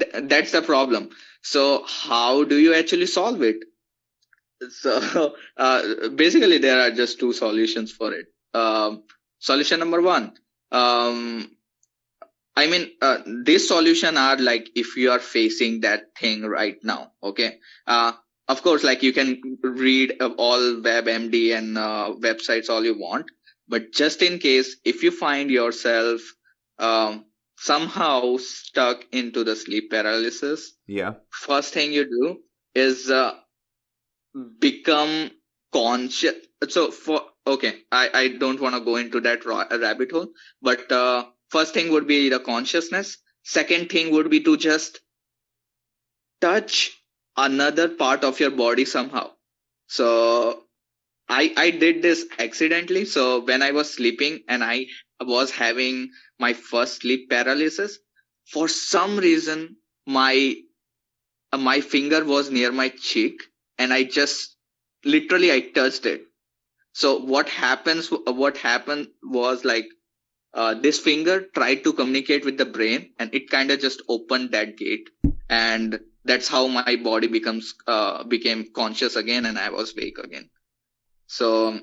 th- 0.00 0.28
that's 0.34 0.52
the 0.52 0.62
problem 0.62 1.10
so 1.42 1.62
how 1.86 2.44
do 2.44 2.58
you 2.58 2.74
actually 2.74 3.06
solve 3.06 3.42
it 3.42 3.64
so 4.70 5.34
uh, 5.56 6.08
basically 6.14 6.58
there 6.58 6.80
are 6.80 6.90
just 6.90 7.18
two 7.18 7.32
solutions 7.32 7.92
for 7.92 8.12
it 8.12 8.26
um, 8.54 9.02
solution 9.38 9.80
number 9.80 10.00
one 10.00 10.32
um, 10.70 11.50
i 12.56 12.66
mean 12.66 12.90
uh, 13.00 13.18
this 13.44 13.68
solution 13.68 14.16
are 14.16 14.36
like 14.36 14.68
if 14.74 14.96
you 14.96 15.10
are 15.10 15.18
facing 15.18 15.80
that 15.80 16.02
thing 16.18 16.42
right 16.42 16.76
now 16.82 17.12
okay 17.22 17.58
uh, 17.86 18.12
of 18.48 18.62
course 18.62 18.84
like 18.84 19.02
you 19.02 19.12
can 19.12 19.40
read 19.62 20.14
all 20.38 20.60
webmd 20.88 21.56
and 21.56 21.78
uh, 21.78 22.12
websites 22.28 22.68
all 22.70 22.84
you 22.84 22.98
want 22.98 23.26
but 23.68 23.92
just 23.92 24.22
in 24.22 24.38
case 24.38 24.76
if 24.84 25.02
you 25.02 25.10
find 25.10 25.50
yourself 25.50 26.20
um, 26.78 27.24
somehow 27.58 28.36
stuck 28.38 29.04
into 29.12 29.44
the 29.44 29.56
sleep 29.56 29.90
paralysis 29.90 30.72
Yeah. 30.86 31.14
first 31.30 31.72
thing 31.72 31.92
you 31.92 32.04
do 32.04 32.38
is 32.74 33.10
uh, 33.10 33.34
become 34.60 35.30
conscious 35.72 36.34
so 36.68 36.90
for 36.90 37.22
okay 37.46 37.72
i 37.90 38.08
i 38.14 38.28
don't 38.28 38.60
want 38.60 38.74
to 38.74 38.80
go 38.80 38.96
into 38.96 39.20
that 39.20 39.44
ra- 39.44 39.66
rabbit 39.70 40.10
hole 40.12 40.28
but 40.60 40.90
uh, 40.92 41.24
first 41.52 41.74
thing 41.74 41.92
would 41.92 42.08
be 42.08 42.28
the 42.30 42.40
consciousness. 42.40 43.18
Second 43.44 43.90
thing 43.90 44.12
would 44.12 44.30
be 44.30 44.40
to 44.42 44.56
just 44.56 45.00
touch 46.40 46.90
another 47.36 47.88
part 47.88 48.24
of 48.24 48.40
your 48.40 48.50
body 48.50 48.84
somehow. 48.84 49.30
So 49.88 50.64
i 51.28 51.52
i 51.56 51.70
did 51.70 52.02
this 52.02 52.26
accidentally. 52.38 53.04
So 53.04 53.24
when 53.50 53.62
i 53.62 53.72
was 53.72 53.92
sleeping 53.94 54.40
and 54.48 54.64
i 54.64 54.86
was 55.20 55.50
having 55.52 56.10
my 56.38 56.52
first 56.54 57.02
sleep 57.02 57.30
paralysis 57.30 57.98
for 58.52 58.68
some 58.68 59.18
reason 59.18 59.76
my 60.06 60.56
uh, 61.52 61.58
my 61.58 61.80
finger 61.80 62.24
was 62.24 62.50
near 62.50 62.72
my 62.72 62.88
cheek 63.10 63.42
and 63.78 63.92
i 63.92 64.02
just 64.04 64.56
literally 65.04 65.52
i 65.52 65.60
touched 65.60 66.06
it. 66.06 66.22
So 66.94 67.18
what 67.34 67.48
happens 67.48 68.08
what 68.42 68.58
happened 68.58 69.08
was 69.22 69.64
like 69.64 69.86
uh, 70.54 70.74
this 70.74 70.98
finger 70.98 71.46
tried 71.54 71.84
to 71.84 71.92
communicate 71.92 72.44
with 72.44 72.58
the 72.58 72.66
brain 72.66 73.12
and 73.18 73.34
it 73.34 73.50
kind 73.50 73.70
of 73.70 73.80
just 73.80 74.02
opened 74.08 74.52
that 74.52 74.76
gate. 74.76 75.10
And 75.48 76.00
that's 76.24 76.48
how 76.48 76.66
my 76.68 76.96
body 76.96 77.28
becomes 77.28 77.74
uh, 77.86 78.24
became 78.24 78.72
conscious 78.74 79.16
again 79.16 79.46
and 79.46 79.58
i 79.58 79.70
was 79.70 79.92
awake 79.92 80.18
again. 80.18 80.50
So 81.26 81.80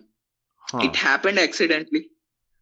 Huh. 0.57 0.79
it 0.79 0.95
happened 0.95 1.39
accidentally 1.39 2.07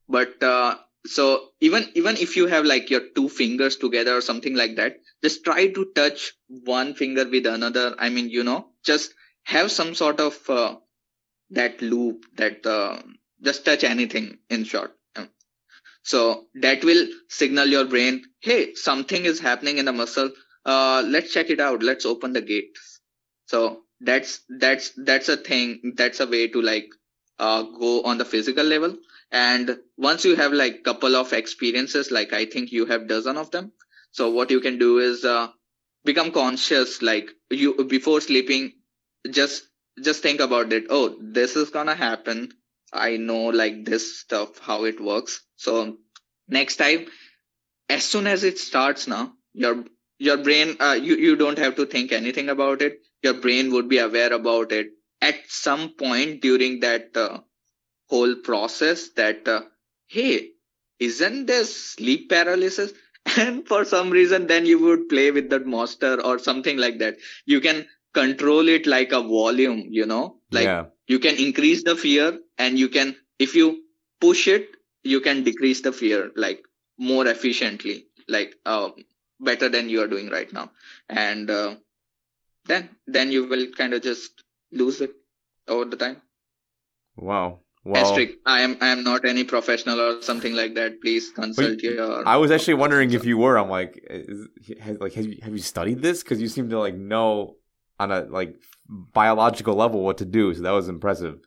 but 0.09 0.41
uh, 0.43 0.77
so 1.05 1.49
even 1.61 1.87
even 1.95 2.17
if 2.17 2.37
you 2.37 2.47
have 2.47 2.65
like 2.65 2.89
your 2.89 3.01
two 3.15 3.29
fingers 3.29 3.77
together 3.77 4.17
or 4.17 4.21
something 4.21 4.55
like 4.55 4.75
that 4.77 4.97
just 5.23 5.43
try 5.45 5.67
to 5.67 5.85
touch 5.95 6.33
one 6.47 6.93
finger 6.95 7.27
with 7.29 7.45
another. 7.47 7.95
I 7.99 8.09
mean 8.09 8.29
you 8.29 8.43
know 8.43 8.69
just 8.85 9.13
have 9.43 9.71
some 9.71 9.95
sort 9.95 10.19
of 10.19 10.37
uh, 10.49 10.75
that 11.51 11.81
loop 11.81 12.25
that 12.37 12.65
uh, 12.65 13.01
just 13.43 13.65
touch 13.65 13.83
anything 13.85 14.39
in 14.49 14.65
short 14.65 14.96
so 16.11 16.45
that 16.65 16.83
will 16.89 17.03
signal 17.29 17.67
your 17.75 17.85
brain 17.93 18.23
hey 18.39 18.73
something 18.75 19.25
is 19.25 19.39
happening 19.39 19.77
in 19.77 19.85
the 19.85 19.93
muscle. 19.93 20.31
Uh, 20.65 21.01
let's 21.07 21.31
check 21.33 21.49
it 21.49 21.59
out. 21.61 21.81
Let's 21.83 22.05
open 22.05 22.33
the 22.33 22.41
gate. 22.41 22.75
So 23.45 23.83
that's 23.99 24.41
that's 24.49 24.91
that's 24.97 25.29
a 25.29 25.37
thing. 25.37 25.93
That's 25.95 26.19
a 26.19 26.27
way 26.27 26.47
to 26.49 26.61
like 26.61 26.89
uh, 27.39 27.63
go 27.63 28.03
on 28.03 28.17
the 28.17 28.25
physical 28.25 28.65
level. 28.65 28.95
And 29.31 29.77
once 29.97 30.25
you 30.25 30.35
have 30.35 30.53
like 30.53 30.83
couple 30.83 31.15
of 31.15 31.33
experiences 31.33 32.11
like 32.11 32.31
i 32.33 32.45
think 32.45 32.71
you 32.71 32.85
have 32.85 33.09
dozen 33.09 33.35
of 33.37 33.51
them 33.51 33.73
so 34.11 34.29
what 34.31 34.51
you 34.51 34.61
can 34.61 34.77
do 34.79 34.99
is 34.99 35.25
uh, 35.25 35.47
become 36.05 36.31
conscious 36.31 37.01
like 37.01 37.29
you 37.49 37.73
before 37.95 38.21
sleeping 38.21 38.71
just 39.31 39.63
just 40.03 40.21
think 40.23 40.39
about 40.39 40.71
it. 40.73 40.85
Oh 40.89 41.17
this 41.21 41.55
is 41.55 41.69
gonna 41.71 41.95
happen. 41.95 42.53
I 42.93 43.17
know 43.17 43.45
like 43.47 43.85
this 43.85 44.19
stuff 44.19 44.59
how 44.59 44.85
it 44.85 44.99
works 45.01 45.41
so 45.57 45.97
next 46.47 46.77
time 46.77 47.07
as 47.89 48.03
soon 48.03 48.27
as 48.27 48.43
it 48.43 48.57
starts 48.57 49.07
now 49.07 49.33
your 49.53 49.83
your 50.19 50.37
brain 50.37 50.77
uh, 50.79 50.97
you 51.01 51.15
you 51.15 51.35
don't 51.35 51.57
have 51.57 51.75
to 51.75 51.85
think 51.85 52.11
anything 52.11 52.49
about 52.49 52.81
it. 52.81 52.99
Your 53.23 53.35
brain 53.35 53.71
would 53.71 53.89
be 53.89 53.97
aware 53.97 54.33
about 54.33 54.71
it 54.71 54.87
at 55.21 55.35
some 55.47 55.93
point 55.97 56.41
during 56.41 56.79
that 56.81 57.15
uh, 57.15 57.39
whole 58.09 58.35
process 58.35 59.09
that 59.15 59.47
uh, 59.47 59.61
hey 60.07 60.51
isn't 60.99 61.45
this 61.45 61.93
sleep 61.93 62.29
paralysis? 62.29 62.93
And 63.37 63.67
for 63.67 63.83
some 63.83 64.09
reason 64.09 64.47
then 64.47 64.65
you 64.65 64.79
would 64.79 65.09
play 65.09 65.31
with 65.31 65.49
that 65.49 65.65
monster 65.65 66.21
or 66.23 66.39
something 66.39 66.77
like 66.77 66.99
that. 66.99 67.17
You 67.45 67.59
can 67.61 67.85
control 68.13 68.67
it 68.69 68.87
like 68.87 69.11
a 69.11 69.21
volume 69.21 69.85
you 69.89 70.05
know? 70.05 70.37
Like 70.51 70.65
yeah. 70.65 70.85
you 71.07 71.19
can 71.19 71.35
increase 71.35 71.83
the 71.83 71.95
fear 71.95 72.39
and 72.57 72.79
you 72.79 72.89
can 72.89 73.15
if 73.37 73.53
you 73.55 73.83
push 74.21 74.47
it 74.47 74.69
you 75.13 75.19
can 75.21 75.43
decrease 75.43 75.81
the 75.81 75.91
fear 75.91 76.31
like 76.35 76.63
more 76.97 77.25
efficiently 77.27 77.97
like 78.27 78.55
uh, 78.65 78.89
better 79.39 79.69
than 79.69 79.89
you 79.89 80.01
are 80.03 80.11
doing 80.15 80.29
right 80.29 80.51
now 80.51 80.69
and 81.09 81.49
uh, 81.49 81.75
then 82.65 82.89
then 83.17 83.31
you 83.31 83.47
will 83.47 83.67
kind 83.81 83.93
of 83.93 84.01
just 84.01 84.43
lose 84.71 85.01
it 85.01 85.13
over 85.67 85.85
the 85.85 86.01
time 86.05 86.21
Wow. 87.17 87.59
Well, 87.83 88.05
Asterisk, 88.05 88.33
i 88.45 88.59
am 88.61 88.77
i 88.81 88.87
am 88.87 89.03
not 89.03 89.25
any 89.25 89.43
professional 89.45 89.99
or 90.05 90.21
something 90.21 90.53
like 90.53 90.73
that 90.75 90.99
please 91.01 91.29
consult 91.31 91.81
your 91.81 92.27
I 92.27 92.35
was 92.35 92.51
actually 92.51 92.73
wondering 92.73 93.11
if 93.11 93.23
you 93.23 93.37
were. 93.37 93.57
I'm 93.57 93.69
like, 93.69 94.05
is, 94.09 94.47
has, 94.81 94.99
like, 94.99 95.13
have 95.13 95.25
you 95.25 95.37
have 95.41 95.53
you 95.53 95.59
studied 95.59 96.01
this? 96.01 96.21
Because 96.21 96.41
you 96.41 96.49
seem 96.49 96.69
to 96.71 96.79
like 96.79 96.95
know 96.95 97.55
on 97.97 98.11
a 98.11 98.21
like 98.39 98.59
biological 98.89 99.75
level 99.75 100.03
what 100.03 100.17
to 100.17 100.25
do. 100.25 100.53
So 100.53 100.63
that 100.63 100.71
was 100.71 100.89
impressive. 100.89 101.39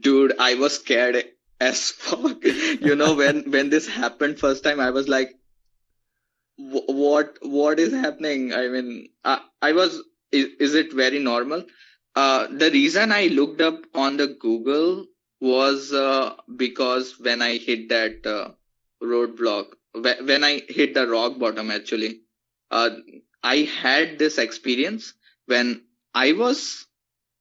Dude 0.00 0.34
i 0.38 0.54
was 0.54 0.74
scared 0.74 1.24
as 1.60 1.90
fuck. 1.90 2.42
You 2.80 2.96
know 2.96 3.14
when 3.14 3.50
when 3.50 3.70
this 3.70 3.86
happened 3.86 4.38
first 4.38 4.64
time 4.64 4.80
i 4.80 4.90
was 4.90 5.08
like 5.08 5.36
"Wh- 6.56 6.88
what 6.88 7.36
what 7.42 7.78
is 7.78 7.92
happening? 7.92 8.52
I 8.54 8.68
mean 8.68 9.08
i, 9.24 9.40
I 9.60 9.72
was 9.72 10.02
is, 10.30 10.46
is 10.60 10.74
it 10.74 10.92
very 10.92 11.18
normal? 11.18 11.64
Uh 12.14 12.46
the 12.48 12.70
reason 12.70 13.12
i 13.12 13.26
looked 13.26 13.60
up 13.60 13.78
on 13.94 14.16
the 14.16 14.28
google 14.28 15.06
was 15.40 15.92
uh, 15.92 16.34
because 16.56 17.18
when 17.18 17.42
i 17.42 17.56
hit 17.58 17.88
that 17.90 18.26
uh, 18.26 18.50
roadblock 19.02 19.66
wh- 19.94 20.24
when 20.30 20.44
i 20.44 20.52
hit 20.78 20.94
the 20.94 21.06
rock 21.08 21.38
bottom 21.38 21.70
actually 21.70 22.12
uh 22.70 22.90
i 23.42 23.56
had 23.82 24.18
this 24.18 24.38
experience 24.38 25.14
when 25.46 25.70
i 26.14 26.32
was 26.32 26.86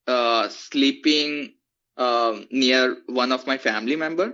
uh 0.07 0.47
sleeping 0.49 1.53
um, 1.97 2.47
near 2.51 2.97
one 3.07 3.31
of 3.31 3.47
my 3.47 3.57
family 3.57 3.95
member. 3.95 4.33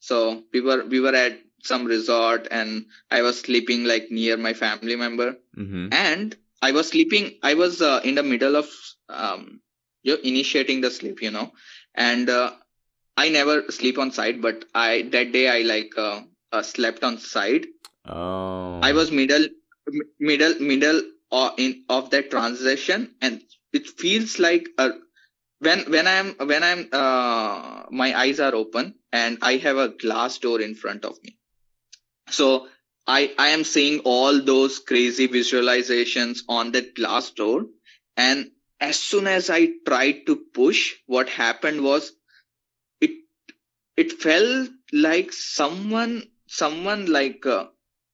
So 0.00 0.42
we 0.52 0.60
were 0.60 0.84
we 0.84 1.00
were 1.00 1.14
at 1.14 1.38
some 1.62 1.84
resort 1.86 2.48
and 2.50 2.86
I 3.10 3.22
was 3.22 3.40
sleeping 3.40 3.84
like 3.84 4.10
near 4.10 4.36
my 4.36 4.54
family 4.54 4.94
member 4.96 5.36
Mm-hmm. 5.56 5.88
and 5.92 6.36
I 6.62 6.70
was 6.72 6.88
sleeping. 6.88 7.34
I 7.42 7.54
was 7.54 7.80
uh, 7.82 8.00
in 8.04 8.14
the 8.14 8.22
middle 8.22 8.56
of 8.56 8.68
um, 9.08 9.60
you 10.02 10.14
know, 10.14 10.20
initiating 10.22 10.80
the 10.80 10.90
sleep, 10.90 11.22
you 11.22 11.30
know, 11.30 11.52
and 11.94 12.28
uh, 12.28 12.52
I 13.16 13.28
never 13.30 13.62
sleep 13.70 13.98
on 13.98 14.10
side, 14.12 14.40
but 14.42 14.64
I 14.74 15.02
that 15.12 15.32
day 15.32 15.48
I 15.48 15.62
like 15.62 15.92
uh, 15.96 16.22
uh, 16.52 16.62
slept 16.62 17.02
on 17.04 17.18
side. 17.18 17.66
Oh. 18.06 18.80
I 18.82 18.92
was 18.92 19.10
middle 19.10 19.46
middle 20.20 20.54
middle 20.60 21.02
of, 21.30 21.52
in 21.58 21.84
of 21.88 22.10
that 22.10 22.30
transition, 22.30 23.14
and 23.20 23.42
it 23.72 23.88
feels 23.88 24.38
like 24.38 24.68
a 24.78 24.90
when 25.60 25.80
when 25.92 26.06
i'm 26.06 26.28
when 26.50 26.62
i'm 26.62 26.88
uh, 26.92 27.84
my 27.90 28.08
eyes 28.22 28.40
are 28.40 28.54
open 28.54 28.94
and 29.12 29.38
i 29.42 29.56
have 29.56 29.76
a 29.76 29.88
glass 30.04 30.38
door 30.38 30.60
in 30.60 30.74
front 30.74 31.04
of 31.04 31.16
me. 31.24 31.36
So 32.30 32.68
i 33.06 33.32
i 33.38 33.48
am 33.56 33.64
seeing 33.64 34.00
all 34.14 34.40
those 34.50 34.78
crazy 34.78 35.28
visualizations 35.28 36.42
on 36.48 36.72
that 36.72 36.94
glass 36.94 37.30
door. 37.30 37.66
And 38.16 38.50
as 38.80 38.98
soon 38.98 39.26
as 39.26 39.50
i 39.50 39.60
tried 39.86 40.26
to 40.26 40.36
push 40.60 40.82
what 41.06 41.28
happened 41.28 41.82
was 41.82 42.12
it 43.00 43.10
it 43.96 44.12
felt 44.12 44.70
like 44.92 45.32
someone 45.32 46.22
someone 46.46 47.06
like 47.06 47.44
uh, 47.46 47.66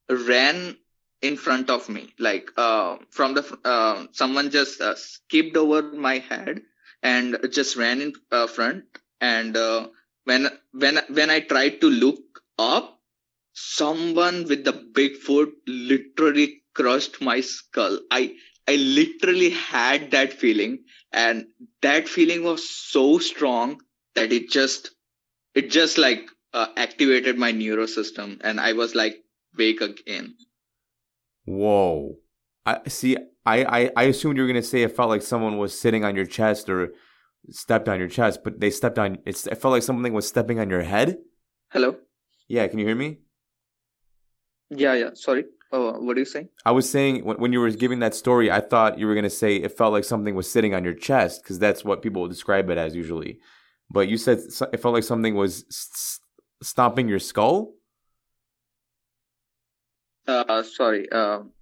ran 0.08 0.76
in 1.22 1.36
front 1.36 1.70
of 1.70 1.88
me. 1.88 2.12
Like 2.18 2.50
uh, 2.56 2.96
from 3.10 3.34
the 3.34 3.44
uh, 3.64 4.06
someone 4.12 4.50
just 4.50 4.80
uh, 4.80 4.94
skipped 4.96 5.56
over 5.56 5.82
my 5.82 6.18
head 6.18 6.62
and 7.04 7.38
just 7.52 7.76
ran 7.76 8.00
in 8.00 8.12
uh, 8.32 8.46
front 8.46 8.84
and 9.20 9.56
uh, 9.56 9.86
when 10.24 10.48
when 10.72 10.98
when 11.18 11.30
i 11.30 11.40
tried 11.40 11.80
to 11.80 11.90
look 11.90 12.40
up 12.58 12.98
someone 13.52 14.44
with 14.48 14.64
the 14.64 14.72
big 14.72 15.16
foot 15.16 15.52
literally 15.66 16.62
crushed 16.74 17.20
my 17.20 17.40
skull 17.40 18.00
i 18.10 18.22
i 18.66 18.76
literally 18.76 19.50
had 19.50 20.10
that 20.10 20.32
feeling 20.32 20.78
and 21.12 21.46
that 21.82 22.08
feeling 22.08 22.42
was 22.42 22.68
so 22.68 23.18
strong 23.18 23.80
that 24.14 24.32
it 24.32 24.50
just 24.50 24.90
it 25.54 25.70
just 25.70 25.98
like 25.98 26.28
uh, 26.52 26.66
activated 26.76 27.38
my 27.38 27.52
neurosystem 27.52 28.40
and 28.42 28.60
i 28.60 28.72
was 28.72 28.94
like 28.94 29.22
wake 29.56 29.80
again 29.80 30.34
Whoa. 31.44 32.18
I 32.64 32.80
see. 32.88 33.16
I, 33.46 33.64
I 33.64 33.90
I 33.96 34.02
assumed 34.04 34.36
you 34.36 34.42
were 34.42 34.48
gonna 34.48 34.62
say 34.62 34.82
it 34.82 34.96
felt 34.96 35.10
like 35.10 35.22
someone 35.22 35.58
was 35.58 35.78
sitting 35.78 36.04
on 36.04 36.16
your 36.16 36.26
chest 36.26 36.68
or 36.68 36.92
stepped 37.50 37.88
on 37.88 37.98
your 37.98 38.08
chest, 38.08 38.40
but 38.42 38.58
they 38.60 38.70
stepped 38.70 38.98
on. 38.98 39.18
It's, 39.26 39.46
it 39.46 39.56
felt 39.60 39.72
like 39.72 39.82
something 39.82 40.12
was 40.14 40.26
stepping 40.26 40.58
on 40.60 40.70
your 40.70 40.82
head. 40.82 41.18
hello 41.70 41.96
Yeah, 42.48 42.66
can 42.68 42.78
you 42.78 42.86
hear 42.86 42.96
me? 42.96 43.18
yeah 44.70 44.94
yeah 44.94 45.10
sorry 45.14 45.44
oh 45.72 46.00
what 46.00 46.16
are 46.16 46.20
you 46.20 46.24
saying 46.24 46.48
I 46.64 46.72
was 46.72 46.88
saying 46.88 47.24
when, 47.24 47.36
when 47.36 47.52
you 47.52 47.60
were 47.60 47.70
giving 47.70 47.98
that 48.00 48.14
story, 48.14 48.50
I 48.50 48.60
thought 48.60 48.98
you 48.98 49.06
were 49.06 49.14
gonna 49.14 49.28
say 49.30 49.56
it 49.56 49.76
felt 49.76 49.92
like 49.92 50.04
something 50.04 50.34
was 50.34 50.50
sitting 50.50 50.74
on 50.74 50.82
your 50.84 50.94
chest 50.94 51.42
because 51.42 51.58
that's 51.58 51.84
what 51.84 52.00
people 52.02 52.22
would 52.22 52.30
describe 52.30 52.70
it 52.70 52.78
as 52.78 52.94
usually. 52.96 53.38
But 53.90 54.08
you 54.08 54.16
said 54.16 54.38
it 54.72 54.80
felt 54.80 54.94
like 54.94 55.04
something 55.04 55.34
was 55.34 55.64
s- 55.68 55.90
s- 55.92 56.20
stomping 56.62 57.08
your 57.08 57.18
skull. 57.20 57.74
uh 60.26 60.62
sorry 60.62 61.10
um 61.12 61.52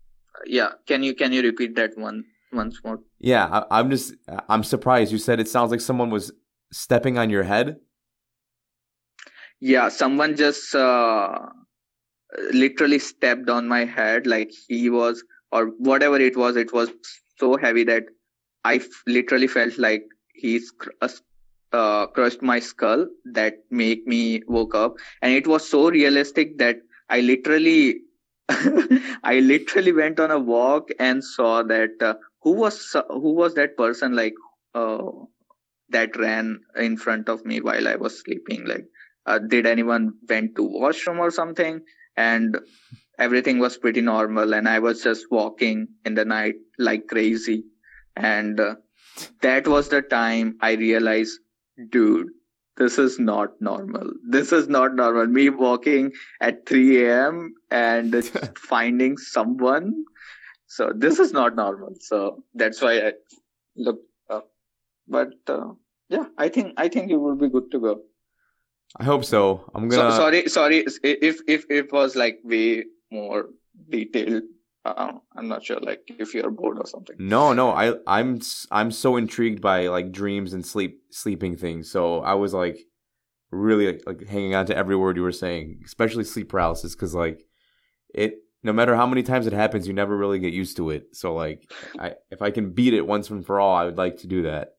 yeah 0.46 0.70
can 0.86 1.02
you 1.02 1.14
can 1.14 1.32
you 1.32 1.42
repeat 1.42 1.74
that 1.76 1.96
one 1.96 2.24
once 2.52 2.80
more 2.84 2.98
Yeah, 3.18 3.46
I, 3.50 3.78
I'm 3.78 3.88
just 3.90 4.14
I'm 4.48 4.64
surprised. 4.64 5.12
You 5.12 5.18
said 5.18 5.40
it 5.40 5.48
sounds 5.48 5.70
like 5.70 5.80
someone 5.80 6.10
was 6.10 6.32
stepping 6.72 7.16
on 7.18 7.30
your 7.30 7.44
head. 7.44 7.76
yeah 9.60 9.88
someone 9.88 10.36
just 10.36 10.74
uh, 10.74 11.38
literally 12.52 12.98
stepped 12.98 13.48
on 13.48 13.68
my 13.68 13.84
head 13.84 14.26
like 14.26 14.50
he 14.68 14.90
was 14.90 15.22
or 15.50 15.66
whatever 15.78 16.16
it 16.18 16.36
was 16.36 16.56
it 16.56 16.72
was 16.72 16.90
so 17.38 17.56
heavy 17.56 17.84
that 17.84 18.04
i 18.64 18.74
f- 18.76 19.02
literally 19.06 19.46
felt 19.46 19.78
like 19.78 20.04
he's 20.34 20.70
cr- 20.70 20.90
uh, 21.00 21.08
uh, 21.72 22.06
crushed 22.06 22.42
my 22.42 22.58
skull 22.58 23.06
that 23.24 23.54
make 23.70 24.06
me 24.06 24.42
woke 24.46 24.74
up 24.74 24.94
and 25.20 25.32
it 25.32 25.46
was 25.46 25.68
so 25.68 25.90
realistic 25.90 26.58
that 26.58 26.76
i 27.10 27.20
literally 27.20 28.00
i 29.24 29.40
literally 29.40 29.92
went 29.92 30.20
on 30.20 30.30
a 30.30 30.38
walk 30.38 30.88
and 30.98 31.24
saw 31.24 31.62
that 31.62 31.90
uh, 32.02 32.14
who 32.42 32.52
was 32.52 32.96
who 33.08 33.32
was 33.34 33.54
that 33.54 33.76
person 33.76 34.14
like 34.14 34.34
uh, 34.74 35.10
that 35.90 36.16
ran 36.16 36.60
in 36.76 36.96
front 36.96 37.28
of 37.28 37.44
me 37.44 37.60
while 37.60 37.88
i 37.88 37.96
was 37.96 38.20
sleeping 38.20 38.64
like 38.66 38.86
uh, 39.26 39.38
did 39.38 39.66
anyone 39.66 40.14
went 40.28 40.56
to 40.56 40.62
washroom 40.64 41.18
or 41.20 41.30
something? 41.30 41.80
And 42.16 42.58
everything 43.18 43.58
was 43.58 43.78
pretty 43.78 44.00
normal 44.00 44.54
and 44.54 44.68
i 44.68 44.78
was 44.78 45.02
just 45.02 45.30
walking 45.30 45.86
in 46.04 46.14
the 46.14 46.24
night 46.24 46.56
like 46.78 47.06
crazy. 47.08 47.64
And 48.16 48.58
uh, 48.60 48.76
that 49.42 49.68
was 49.68 49.88
the 49.88 50.02
time 50.02 50.56
i 50.60 50.72
realized 50.72 51.38
dude 51.90 52.28
this 52.82 52.98
is 53.04 53.18
not 53.18 53.60
normal 53.70 54.12
this 54.36 54.52
is 54.58 54.68
not 54.76 54.94
normal 55.00 55.34
me 55.38 55.48
walking 55.64 56.12
at 56.40 56.62
3 56.66 56.86
a.m 57.02 57.42
and 57.70 58.16
finding 58.70 59.18
someone 59.26 59.92
so 60.78 60.92
this 61.04 61.18
is 61.26 61.36
not 61.40 61.60
normal 61.64 61.98
so 62.08 62.22
that's 62.62 62.86
why 62.86 62.94
i 63.08 63.12
looked 63.76 64.36
up 64.38 64.48
but 65.18 65.52
uh, 65.56 65.68
yeah 66.16 66.26
i 66.46 66.48
think 66.56 66.74
i 66.86 66.88
think 66.96 67.14
you 67.16 67.20
will 67.26 67.38
be 67.44 67.52
good 67.58 67.70
to 67.76 67.84
go 67.88 68.00
I 69.00 69.04
hope 69.04 69.24
so. 69.24 69.70
I'm 69.74 69.88
gonna. 69.88 70.12
sorry, 70.12 70.48
sorry. 70.48 70.84
If 71.02 71.40
if 71.48 71.64
it 71.70 71.92
was 71.92 72.14
like 72.14 72.40
way 72.44 72.84
more 73.10 73.48
detailed, 73.88 74.42
uh, 74.84 75.12
I'm 75.36 75.48
not 75.48 75.64
sure. 75.64 75.78
Like 75.80 76.02
if 76.06 76.34
you're 76.34 76.50
bored 76.50 76.78
or 76.78 76.86
something. 76.86 77.16
No, 77.18 77.52
no, 77.52 77.70
I 77.70 77.94
I'm 78.06 78.40
I'm 78.70 78.90
so 78.90 79.16
intrigued 79.16 79.60
by 79.60 79.88
like 79.88 80.12
dreams 80.12 80.52
and 80.52 80.66
sleep 80.66 81.02
sleeping 81.10 81.56
things. 81.56 81.90
So 81.90 82.20
I 82.20 82.34
was 82.34 82.52
like 82.52 82.78
really 83.50 83.86
like, 83.86 84.02
like 84.06 84.26
hanging 84.28 84.54
on 84.54 84.66
to 84.66 84.76
every 84.76 84.96
word 84.96 85.16
you 85.16 85.22
were 85.22 85.32
saying, 85.32 85.80
especially 85.84 86.24
sleep 86.24 86.48
paralysis 86.48 86.94
cuz 86.94 87.14
like 87.14 87.44
it 88.14 88.38
no 88.64 88.72
matter 88.72 88.94
how 88.94 89.06
many 89.06 89.22
times 89.22 89.46
it 89.46 89.52
happens, 89.52 89.86
you 89.86 89.92
never 89.94 90.16
really 90.16 90.38
get 90.38 90.52
used 90.52 90.76
to 90.76 90.90
it. 90.90 91.14
So 91.14 91.34
like 91.34 91.70
I 91.98 92.14
if 92.30 92.42
I 92.42 92.50
can 92.50 92.70
beat 92.72 92.94
it 92.94 93.06
once 93.06 93.30
and 93.30 93.44
for 93.46 93.60
all, 93.60 93.76
I 93.76 93.84
would 93.84 93.98
like 93.98 94.18
to 94.18 94.26
do 94.26 94.42
that. 94.42 94.76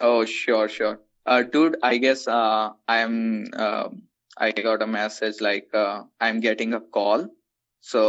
Oh, 0.00 0.24
sure, 0.24 0.68
sure. 0.68 1.00
Uh, 1.24 1.42
dude, 1.42 1.76
I 1.82 1.98
guess 1.98 2.28
uh, 2.28 2.70
I'm. 2.88 3.46
um 3.54 4.02
I 4.38 4.52
got 4.52 4.82
a 4.82 4.86
message 4.86 5.40
like 5.40 5.68
uh, 5.72 6.02
I'm 6.20 6.40
getting 6.40 6.74
a 6.74 6.80
call, 6.80 7.26
so 7.92 8.02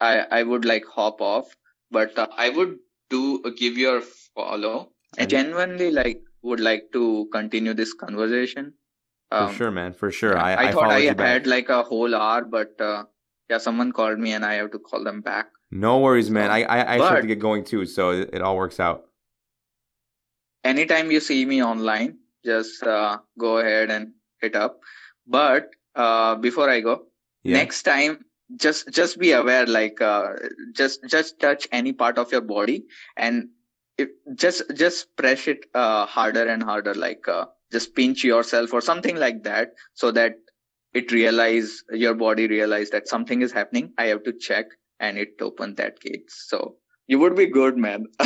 I 0.00 0.12
I 0.38 0.42
would 0.52 0.64
like 0.70 0.86
hop 0.98 1.20
off, 1.28 1.50
but 1.98 2.18
uh, 2.24 2.28
I 2.46 2.50
would 2.58 2.78
do 3.10 3.22
give 3.62 3.78
you 3.82 3.90
a 3.96 4.00
follow. 4.36 4.76
I 5.18 5.26
genuinely 5.34 5.90
like 5.98 6.22
would 6.42 6.60
like 6.60 6.88
to 6.98 7.28
continue 7.32 7.74
this 7.82 7.94
conversation. 8.04 8.74
For 9.34 9.50
sure, 9.58 9.70
man. 9.76 9.92
For 10.00 10.10
sure. 10.16 10.38
I, 10.38 10.50
I, 10.54 10.68
I, 10.68 10.72
thought 10.72 10.90
I 10.96 10.98
you 11.04 11.14
back. 11.20 11.26
had 11.26 11.46
like 11.52 11.68
a 11.68 11.82
whole 11.82 12.14
hour, 12.14 12.44
but 12.44 12.80
uh, 12.80 13.02
yeah, 13.50 13.58
someone 13.58 13.90
called 14.00 14.20
me 14.26 14.32
and 14.32 14.44
I 14.50 14.54
have 14.62 14.70
to 14.74 14.78
call 14.78 15.02
them 15.02 15.22
back. 15.22 15.48
No 15.72 15.98
worries, 15.98 16.30
man. 16.30 16.50
I 16.56 16.58
I, 16.62 16.76
I 16.78 16.80
actually 16.94 17.08
have 17.18 17.20
to 17.22 17.32
get 17.34 17.40
going 17.40 17.64
too, 17.64 17.84
so 17.94 18.10
it, 18.10 18.30
it 18.38 18.42
all 18.42 18.56
works 18.56 18.78
out. 18.88 19.06
anytime 20.64 21.10
you 21.10 21.20
see 21.20 21.44
me 21.44 21.62
online 21.62 22.18
just 22.44 22.82
uh, 22.82 23.18
go 23.38 23.58
ahead 23.58 23.90
and 23.90 24.12
hit 24.40 24.54
up 24.56 24.80
but 25.26 25.70
uh, 26.04 26.34
before 26.36 26.68
i 26.70 26.80
go 26.80 26.94
Yeah. 27.42 27.56
next 27.60 27.82
time 27.82 28.24
just 28.56 28.92
just 28.92 29.18
be 29.18 29.32
aware 29.32 29.66
like 29.66 30.00
uh, 30.00 30.32
just 30.72 31.00
just 31.08 31.40
touch 31.40 31.66
any 31.72 31.92
part 31.92 32.18
of 32.18 32.30
your 32.30 32.40
body 32.40 32.84
and 33.16 33.48
if 33.96 34.08
just 34.34 34.62
just 34.74 35.16
press 35.16 35.48
it 35.48 35.66
uh, 35.74 36.06
harder 36.06 36.46
and 36.46 36.62
harder 36.62 36.94
like 36.94 37.26
uh, 37.28 37.46
just 37.72 37.94
pinch 37.94 38.24
yourself 38.24 38.72
or 38.72 38.80
something 38.80 39.16
like 39.16 39.42
that 39.44 39.72
so 39.94 40.10
that 40.10 40.34
it 40.92 41.10
realize 41.10 41.82
your 41.90 42.14
body 42.14 42.46
realize 42.46 42.90
that 42.90 43.08
something 43.08 43.42
is 43.42 43.52
happening 43.52 43.92
i 43.98 44.04
have 44.04 44.22
to 44.22 44.32
check 44.32 44.66
and 45.00 45.18
it 45.18 45.34
opened 45.40 45.76
that 45.76 45.98
gate 46.00 46.30
so 46.30 46.76
you 47.06 47.18
would 47.18 47.36
be 47.36 47.46
good 47.46 47.76
man 47.76 48.06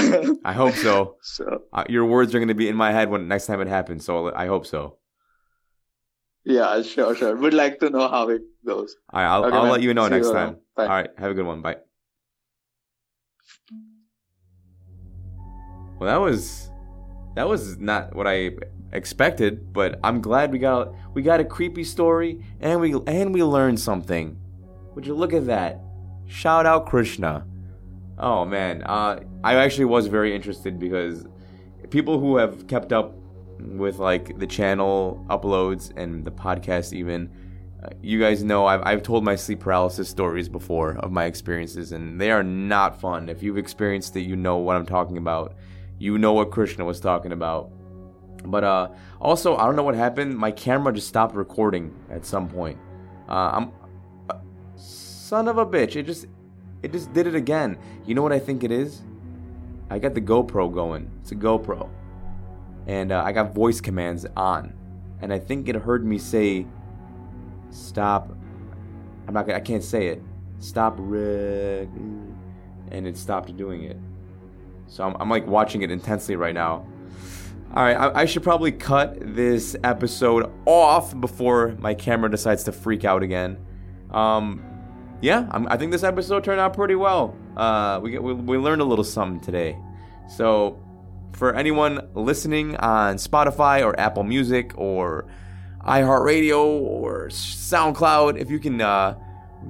I 0.45 0.53
hope 0.53 0.75
so. 0.75 1.17
so 1.23 1.63
Uh, 1.73 1.85
your 1.89 2.05
words 2.05 2.35
are 2.35 2.39
going 2.39 2.49
to 2.49 2.55
be 2.55 2.69
in 2.69 2.77
my 2.77 2.93
head 2.93 3.11
when 3.11 3.29
next 3.29 3.47
time 3.47 3.61
it 3.61 3.69
happens, 3.69 4.05
so 4.05 4.33
I 4.35 4.47
hope 4.47 4.67
so. 4.67 4.99
Yeah, 6.45 6.81
sure, 6.83 7.15
sure. 7.15 7.37
Would 7.37 7.55
like 7.55 7.79
to 7.81 7.91
know 7.91 8.09
how 8.09 8.29
it 8.31 8.43
goes. 8.67 8.97
All 9.13 9.21
right, 9.21 9.29
I'll, 9.29 9.45
Okay, 9.45 9.57
I'll 9.57 9.63
man. 9.65 9.73
let 9.73 9.83
you 9.83 9.93
know 9.95 10.05
See 10.07 10.11
next 10.11 10.27
you 10.29 10.33
time. 10.33 10.57
All 10.77 10.87
right, 10.87 11.11
have 11.19 11.31
a 11.31 11.35
good 11.35 11.47
one. 11.47 11.61
Bye. 11.61 11.77
Well, 15.99 16.09
that 16.09 16.21
was 16.21 16.71
that 17.35 17.49
was 17.49 17.77
not 17.79 18.15
what 18.15 18.27
I 18.27 18.51
expected, 18.93 19.73
but 19.73 19.99
I'm 20.05 20.21
glad 20.21 20.53
we 20.53 20.59
got 20.59 20.95
we 21.15 21.23
got 21.23 21.41
a 21.41 21.45
creepy 21.45 21.85
story 21.85 22.45
and 22.61 22.81
we 22.81 22.95
and 23.07 23.35
we 23.35 23.43
learned 23.43 23.81
something. 23.81 24.39
Would 24.95 25.07
you 25.07 25.15
look 25.15 25.33
at 25.33 25.47
that? 25.47 25.81
Shout 26.27 26.67
out 26.67 26.87
Krishna. 26.87 27.45
Oh 28.19 28.45
man, 28.45 28.83
uh, 28.85 29.21
I 29.45 29.55
actually 29.57 29.87
was 29.87 30.07
very 30.07 30.35
interested 30.35 30.79
because 30.79 31.27
people 31.91 32.19
who 32.21 32.37
have 32.37 32.67
kept 32.67 32.93
up 32.93 33.15
with 33.61 33.99
like 33.99 34.39
the 34.39 34.47
channel 34.47 35.25
uploads 35.29 35.97
and 35.97 36.25
the 36.25 36.31
podcast 36.31 36.93
even. 36.93 37.31
You 38.03 38.19
guys 38.19 38.43
know 38.43 38.67
I've, 38.67 38.83
I've 38.83 39.03
told 39.03 39.25
my 39.25 39.37
sleep 39.37 39.61
paralysis 39.61 40.09
stories 40.09 40.49
before 40.49 40.97
of 40.99 41.13
my 41.13 41.27
experiences 41.27 41.93
and 41.93 42.21
they 42.21 42.31
are 42.31 42.43
not 42.43 43.01
fun. 43.01 43.29
If 43.29 43.43
you've 43.43 43.59
experienced 43.59 44.17
it 44.17 44.23
you 44.23 44.35
know 44.37 44.57
what 44.57 44.77
i'm 44.77 44.87
talking 44.87 45.17
about. 45.17 45.55
You 45.99 46.19
know 46.19 46.33
what 46.33 46.51
krishna 46.51 46.85
was 46.85 47.01
talking 47.01 47.33
about. 47.33 47.71
But 48.45 48.65
uh 48.65 48.89
also 49.21 49.57
i 49.57 49.65
don't 49.65 49.77
know 49.77 49.85
what 49.85 49.95
happened. 49.95 50.37
My 50.37 50.51
camera 50.51 50.93
just 50.93 51.09
stopped 51.09 51.35
recording 51.35 51.95
at 52.11 52.27
some 52.27 52.49
point. 52.49 52.79
Uh, 53.29 53.51
i'm 53.55 53.73
uh, 54.29 54.39
son 54.75 55.47
of 55.47 55.59
a 55.59 55.67
bitch. 55.67 55.95
It 55.95 56.05
just 56.05 56.27
it 56.83 56.93
just 56.93 57.13
did 57.13 57.27
it 57.27 57.35
again. 57.37 57.79
You 58.05 58.15
know 58.15 58.23
what 58.23 58.33
i 58.33 58.41
think 58.41 58.65
it 58.65 58.73
is? 58.73 59.03
I 59.91 59.99
got 59.99 60.15
the 60.15 60.21
gopro 60.21 60.73
going. 60.73 61.11
It's 61.23 61.31
a 61.31 61.37
gopro 61.37 61.89
and 62.89 63.13
uh, 63.13 63.23
I 63.25 63.33
got 63.33 63.55
voice 63.55 63.81
commands 63.81 64.27
on, 64.37 64.73
and 65.21 65.33
I 65.33 65.39
think 65.39 65.69
it 65.69 65.77
heard 65.77 66.05
me 66.05 66.19
say, 66.19 66.67
"Stop." 67.71 68.35
I'm 69.29 69.35
not. 69.35 69.49
I 69.51 69.61
can't 69.61 69.85
say 69.85 70.09
it. 70.09 70.23
Stop, 70.59 70.97
Rick, 70.99 71.91
and 72.91 73.07
it 73.07 73.17
stopped 73.17 73.55
doing 73.57 73.85
it. 73.85 73.99
So 74.87 75.05
I'm, 75.05 75.17
I'm 75.21 75.29
like 75.29 75.47
watching 75.47 75.83
it 75.83 75.91
intensely 75.91 76.35
right 76.35 76.55
now. 76.55 76.87
All 77.75 77.85
right, 77.85 77.95
I, 77.95 78.23
I 78.23 78.25
should 78.25 78.43
probably 78.43 78.73
cut 78.73 79.19
this 79.21 79.77
episode 79.85 80.51
off 80.65 81.19
before 81.21 81.77
my 81.79 81.93
camera 81.93 82.31
decides 82.31 82.65
to 82.65 82.73
freak 82.73 83.05
out 83.05 83.23
again. 83.23 83.59
Um, 84.11 84.65
yeah, 85.21 85.47
I'm, 85.51 85.69
I 85.69 85.77
think 85.77 85.93
this 85.93 86.03
episode 86.03 86.43
turned 86.43 86.61
out 86.61 86.73
pretty 86.73 86.95
well. 86.95 87.37
Uh, 87.55 88.01
we, 88.03 88.19
we 88.19 88.33
we 88.33 88.57
learned 88.57 88.81
a 88.81 88.87
little 88.87 89.05
something 89.05 89.41
today. 89.41 89.79
So 90.27 90.81
for 91.33 91.55
anyone 91.55 92.09
listening 92.15 92.77
on 92.77 93.17
Spotify 93.17 93.85
or 93.85 93.99
Apple 93.99 94.25
Music 94.25 94.73
or 94.77 95.27
iHeartRadio 95.87 96.59
or 96.59 97.29
SoundCloud, 97.29 98.39
if 98.39 98.51
you 98.51 98.59
can 98.59 98.81
uh, 98.81 99.17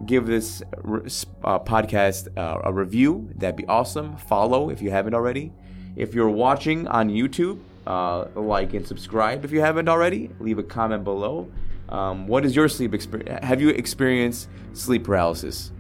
give 0.06 0.26
this 0.26 0.62
uh, 0.62 1.58
podcast 1.58 2.28
uh, 2.36 2.60
a 2.64 2.72
review, 2.72 3.30
that'd 3.36 3.56
be 3.56 3.66
awesome. 3.66 4.16
Follow 4.16 4.70
if 4.70 4.80
you 4.80 4.90
haven't 4.90 5.14
already. 5.14 5.52
If 5.96 6.14
you're 6.14 6.30
watching 6.30 6.86
on 6.88 7.10
YouTube, 7.10 7.60
uh, 7.86 8.26
like 8.34 8.74
and 8.74 8.86
subscribe 8.86 9.44
if 9.44 9.50
you 9.50 9.60
haven't 9.60 9.88
already. 9.88 10.30
Leave 10.40 10.58
a 10.58 10.62
comment 10.62 11.04
below. 11.04 11.50
Um, 11.88 12.26
what 12.26 12.44
is 12.44 12.54
your 12.54 12.68
sleep 12.68 12.94
experience? 12.94 13.44
Have 13.44 13.60
you 13.60 13.70
experienced 13.70 14.48
sleep 14.74 15.04
paralysis? 15.04 15.72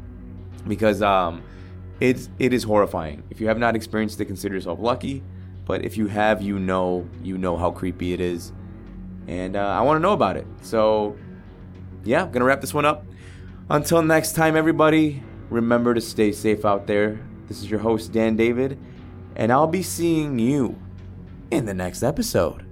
Because 0.66 1.02
um, 1.02 1.42
it's 2.00 2.30
it 2.38 2.52
is 2.52 2.64
horrifying. 2.64 3.22
If 3.30 3.40
you 3.40 3.48
have 3.48 3.58
not 3.58 3.76
experienced 3.76 4.20
it, 4.20 4.24
consider 4.24 4.54
yourself 4.54 4.78
lucky. 4.80 5.22
But 5.68 5.84
if 5.84 5.96
you 5.98 6.06
have, 6.08 6.40
you 6.42 6.58
know, 6.58 7.06
you 7.22 7.36
know 7.38 7.56
how 7.56 7.70
creepy 7.70 8.14
it 8.14 8.20
is, 8.20 8.52
and 9.28 9.54
uh, 9.54 9.60
I 9.60 9.82
want 9.82 9.98
to 9.98 10.00
know 10.00 10.14
about 10.14 10.38
it. 10.38 10.46
So, 10.62 11.14
yeah, 12.04 12.24
I'm 12.24 12.32
gonna 12.32 12.46
wrap 12.46 12.62
this 12.62 12.72
one 12.72 12.86
up. 12.86 13.04
Until 13.68 14.02
next 14.02 14.32
time, 14.32 14.56
everybody, 14.56 15.22
remember 15.50 15.92
to 15.92 16.00
stay 16.00 16.32
safe 16.32 16.64
out 16.64 16.86
there. 16.86 17.20
This 17.46 17.58
is 17.58 17.70
your 17.70 17.80
host 17.80 18.12
Dan 18.12 18.34
David, 18.34 18.78
and 19.36 19.52
I'll 19.52 19.66
be 19.66 19.82
seeing 19.82 20.38
you 20.38 20.80
in 21.50 21.66
the 21.66 21.74
next 21.74 22.02
episode. 22.02 22.67